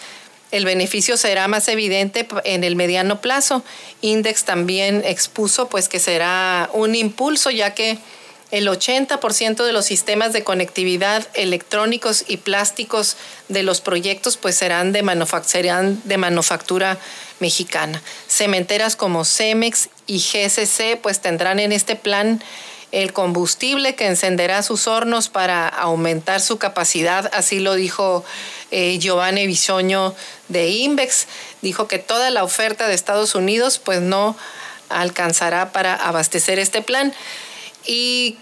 [0.52, 3.62] El beneficio será más evidente en el mediano plazo.
[4.00, 7.98] Index también expuso pues que será un impulso ya que
[8.52, 13.18] el 80% de los sistemas de conectividad electrónicos y plásticos
[13.50, 15.04] de los proyectos pues serán de,
[15.43, 16.98] serán de manufactura
[17.41, 18.02] mexicana.
[18.30, 22.41] Cementeras como Cemex y GCC pues tendrán en este plan
[22.96, 28.24] el combustible que encenderá sus hornos para aumentar su capacidad, así lo dijo
[28.76, 30.13] eh, Giovanni Bisoño
[30.49, 31.28] de Invex,
[31.61, 34.36] dijo que toda la oferta de Estados Unidos pues no
[34.89, 37.13] alcanzará para abastecer este plan.
[37.86, 38.38] Y,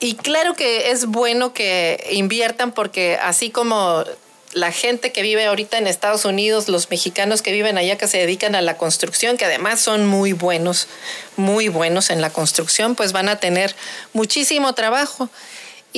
[0.00, 4.04] y claro que es bueno que inviertan porque así como
[4.52, 8.18] la gente que vive ahorita en Estados Unidos, los mexicanos que viven allá, que se
[8.18, 10.88] dedican a la construcción, que además son muy buenos,
[11.36, 13.76] muy buenos en la construcción, pues van a tener
[14.14, 15.28] muchísimo trabajo.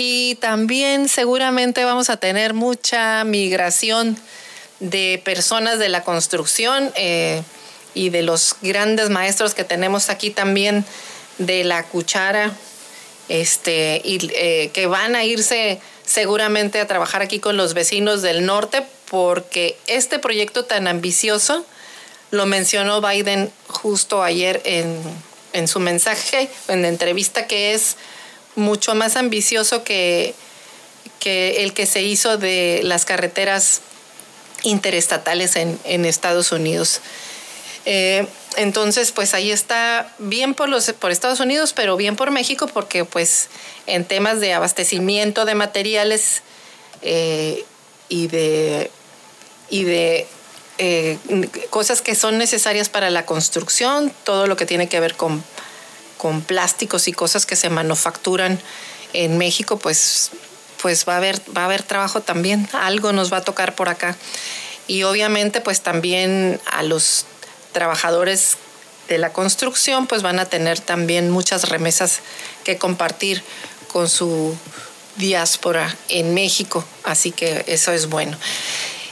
[0.01, 4.17] Y también seguramente vamos a tener mucha migración
[4.79, 7.43] de personas de la construcción eh,
[7.95, 10.85] y de los grandes maestros que tenemos aquí también
[11.39, 12.53] de la cuchara,
[13.29, 18.47] este, y eh, que van a irse seguramente a trabajar aquí con los vecinos del
[18.47, 21.67] norte porque este proyecto tan ambicioso
[22.31, 24.97] lo mencionó Biden justo ayer en,
[25.55, 27.97] en su mensaje, en la entrevista, que es
[28.59, 30.35] mucho más ambicioso que,
[31.21, 33.81] que el que se hizo de las carreteras
[34.65, 37.01] interestatales en, en Estados Unidos.
[37.87, 42.67] Eh, entonces, pues ahí está bien por, los, por Estados Unidos, pero bien por México,
[42.67, 43.49] porque pues
[43.87, 46.43] en temas de abastecimiento de materiales
[47.03, 47.65] eh,
[48.09, 48.91] y de,
[49.71, 50.27] y de
[50.79, 51.19] eh,
[51.71, 55.43] cosas que son necesarias para la construcción, todo lo que tiene que ver con,
[56.19, 58.61] con plásticos y cosas que se manufacturan
[59.15, 60.31] en México, pues,
[60.83, 63.89] pues va, a haber, va a haber trabajo también, algo nos va a tocar por
[63.89, 64.17] acá.
[64.87, 67.27] Y obviamente pues también a los
[67.73, 68.57] trabajadores
[69.09, 72.21] de la construcción pues van a tener también muchas remesas
[72.65, 73.43] que compartir
[73.93, 74.57] con su
[75.17, 78.39] diáspora en México, así que eso es bueno.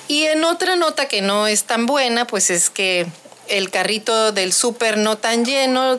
[0.09, 3.07] Y en otra nota que no es tan buena, pues es que
[3.49, 5.99] el carrito del súper no tan lleno,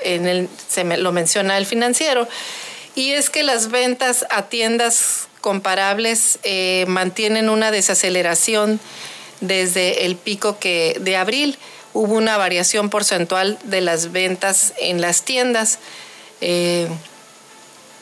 [0.00, 2.28] se me, lo menciona el financiero,
[2.94, 8.80] y es que las ventas a tiendas comparables eh, mantienen una desaceleración
[9.40, 11.58] desde el pico que de abril
[11.92, 15.78] hubo una variación porcentual de las ventas en las tiendas.
[16.40, 16.88] Eh,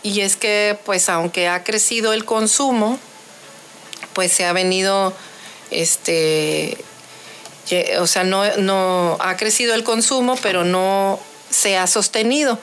[0.03, 2.99] y es que pues aunque ha crecido el consumo,
[4.13, 5.13] pues se ha venido,
[5.71, 6.79] este,
[7.99, 11.19] o sea, no, no ha crecido el consumo, pero no
[11.51, 12.59] se ha sostenido.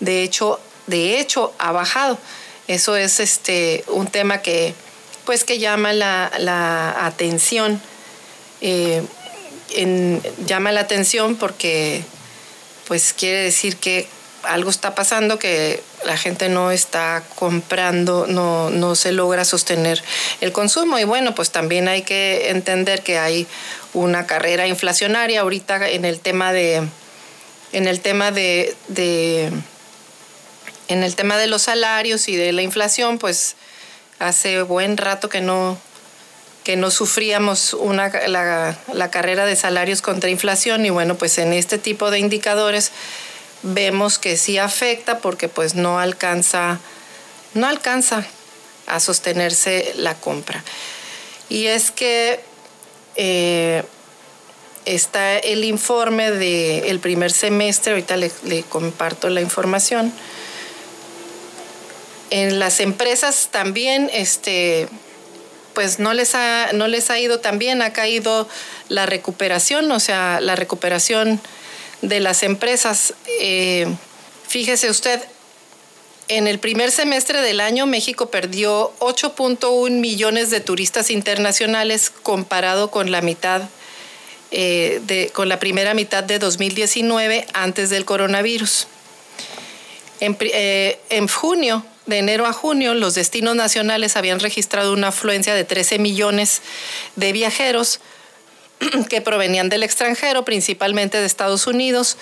[0.00, 2.18] De hecho, de hecho ha bajado.
[2.66, 4.74] Eso es este, un tema que,
[5.24, 7.80] pues, que llama la, atención.
[8.60, 9.02] Eh,
[10.46, 12.02] llama la atención porque
[12.88, 14.08] pues quiere decir que
[14.42, 20.02] algo está pasando que la gente no está comprando, no, no se logra sostener
[20.40, 20.98] el consumo.
[20.98, 23.46] Y bueno, pues también hay que entender que hay
[23.94, 26.82] una carrera inflacionaria ahorita en el tema de
[27.72, 28.74] en el tema de,
[30.88, 33.56] en el tema de los salarios y de la inflación, pues
[34.18, 35.78] hace buen rato que no
[36.64, 41.54] que no sufríamos una, la, la carrera de salarios contra inflación y bueno, pues en
[41.54, 42.92] este tipo de indicadores
[43.62, 46.78] vemos que sí afecta porque pues no alcanza,
[47.54, 48.26] no alcanza
[48.86, 50.62] a sostenerse la compra.
[51.48, 52.40] Y es que
[53.16, 53.82] eh,
[54.94, 58.30] está el informe del primer semestre, ahorita le,
[58.68, 60.12] comparto la información.
[62.30, 64.88] En las empresas también, este,
[65.74, 68.48] pues no les, ha, no les ha ido tan bien, ha caído
[68.88, 71.40] la recuperación, o sea, la recuperación
[72.02, 73.14] de las empresas.
[73.40, 73.86] Eh,
[74.46, 75.20] fíjese usted,
[76.28, 83.10] en el primer semestre del año México perdió 8.1 millones de turistas internacionales comparado con
[83.10, 83.62] la mitad
[84.50, 88.86] eh, con la primera mitad de 2019 antes del coronavirus.
[90.20, 95.54] En, eh, en, junio, de enero a junio, los destinos nacionales habían registrado una afluencia
[95.54, 96.62] de 13 millones
[97.16, 98.00] de viajeros,
[99.08, 102.16] que provenían del extranjero, principalmente de Estados Unidos,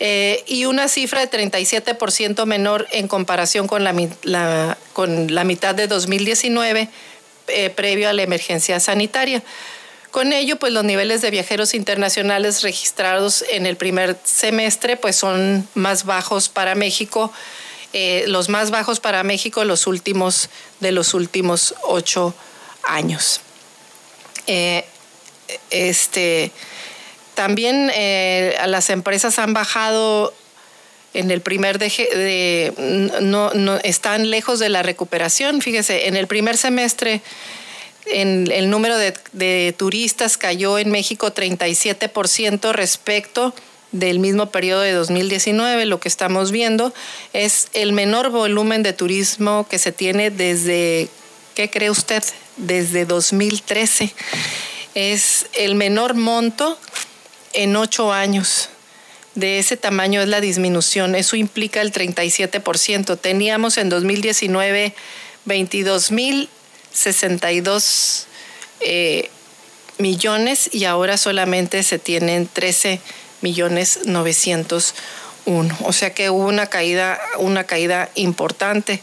[0.00, 5.86] eh, y una cifra de 37% menor en comparación con la, con la mitad de
[5.86, 6.88] 2019,
[7.46, 9.42] eh, previo a la emergencia sanitaria.
[10.14, 15.66] Con ello, pues los niveles de viajeros internacionales registrados en el primer semestre pues son
[15.74, 17.32] más bajos para México,
[17.92, 22.32] eh, los más bajos para México los últimos de los últimos ocho
[22.84, 23.40] años
[25.70, 26.50] este,
[27.34, 30.34] también eh, las empresas han bajado
[31.12, 32.72] en el primer de,
[33.20, 35.62] no, no, están lejos de la recuperación.
[35.62, 37.22] Fíjese, en el primer semestre
[38.06, 43.54] en, el número de, turistas cayó en México 37% respecto
[43.92, 45.86] del mismo periodo de 2019.
[45.86, 46.92] Lo que estamos viendo
[47.32, 51.08] es el menor volumen de turismo que se tiene desde,
[51.54, 52.22] ¿qué cree usted?
[52.56, 54.12] Desde 2013
[54.94, 56.78] es el menor monto
[57.52, 58.68] en ocho años.
[59.34, 61.16] De ese tamaño es la disminución.
[61.16, 63.18] Eso implica el 37%.
[63.18, 64.94] Teníamos en 2019
[66.94, 68.24] 22.062
[68.80, 69.30] eh,
[69.98, 73.00] millones y ahora solamente se tienen 13
[73.40, 75.76] millones 901.
[75.82, 79.02] O sea que hubo una caída, una caída importante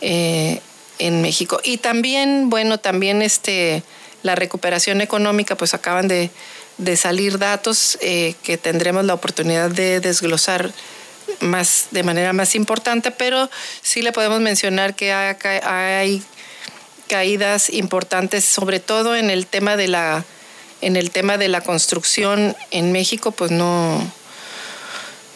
[0.00, 0.60] eh,
[0.98, 1.60] en México.
[1.62, 3.82] Y también, bueno, también este
[4.22, 6.30] la recuperación económica, pues acaban de,
[6.96, 10.72] salir datos eh, que tendremos la oportunidad de desglosar
[11.40, 13.48] más, de manera más importante, pero
[13.82, 16.22] sí le podemos mencionar que hay,
[17.08, 20.24] caídas importantes, sobre todo en el tema de la,
[20.80, 24.00] en el tema de la construcción en México, pues no,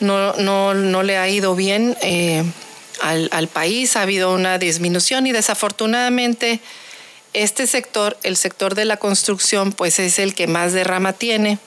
[0.01, 0.35] no,
[0.75, 2.45] no, le ha ido bien eh,
[3.01, 6.61] al, al país, ha habido una disminución y desafortunadamente
[7.33, 11.59] este sector, el sector de la construcción, pues es el que más derrama tiene,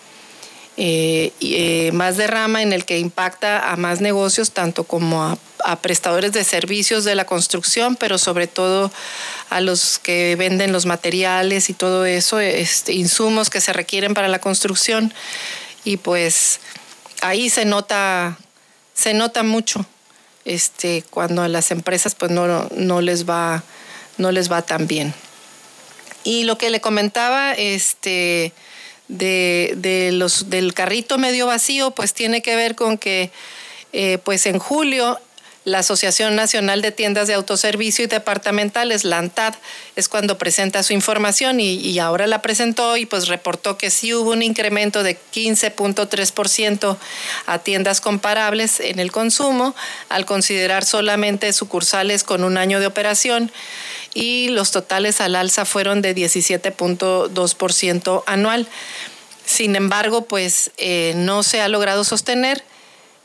[0.75, 5.37] eh, eh, más derrama en el que impacta a más negocios, tanto como a,
[5.81, 8.91] prestadores de servicios de la construcción, pero sobre todo
[9.49, 14.27] a los que venden los materiales y todo eso, este, insumos que se requieren para
[14.27, 15.13] la construcción.
[15.83, 16.59] Y pues
[17.21, 18.37] ahí se nota,
[18.93, 19.85] se nota mucho
[20.45, 23.63] este, cuando a las empresas pues no, no, les va,
[24.17, 25.13] no les va tan bien.
[26.23, 28.53] Y lo que le comentaba este,
[29.07, 33.31] de, los, del carrito medio vacío, pues tiene que ver con que
[33.91, 35.19] eh, pues en julio
[35.65, 39.55] la Asociación Nacional de Tiendas de Autoservicio y Departamentales, la ANTAD,
[39.95, 44.31] es cuando presenta su información y, ahora la presentó y pues reportó que sí hubo
[44.31, 46.97] un incremento de 15.3%
[47.45, 49.75] a tiendas comparables en el consumo
[50.09, 53.51] al considerar solamente sucursales con un año de operación
[54.13, 58.67] y los totales al alza fueron de 17.2% anual.
[59.45, 62.63] Sin embargo, pues eh, no se ha logrado sostener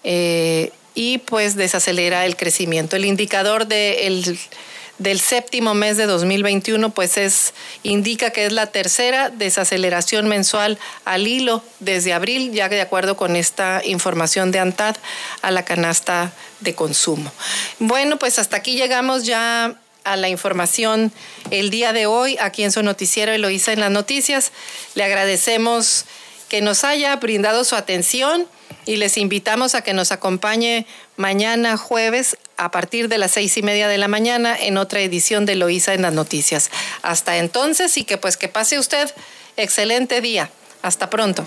[0.05, 2.97] eh, y pues desacelera el crecimiento.
[2.97, 10.27] El indicador del séptimo mes de 2021 pues es indica que es la tercera desaceleración
[10.27, 14.97] mensual al hilo desde abril, ya de acuerdo con esta información de ANTAD
[15.41, 17.31] a la canasta de consumo.
[17.79, 21.13] Bueno, pues hasta aquí llegamos ya a la información
[21.53, 24.51] el día de hoy aquí en su noticiero Eloísa en las noticias.
[24.97, 26.07] Le agradecemos
[26.49, 28.47] que nos haya brindado su atención
[28.87, 30.87] y les invitamos a que nos acompañe
[31.17, 35.47] mañana jueves a partir de las seis y media de la mañana en otra edición
[35.47, 36.71] de Eloísa en las noticias.
[37.03, 39.13] Hasta entonces y que pues que pase usted
[39.57, 40.51] excelente día.
[40.83, 41.47] Hasta pronto.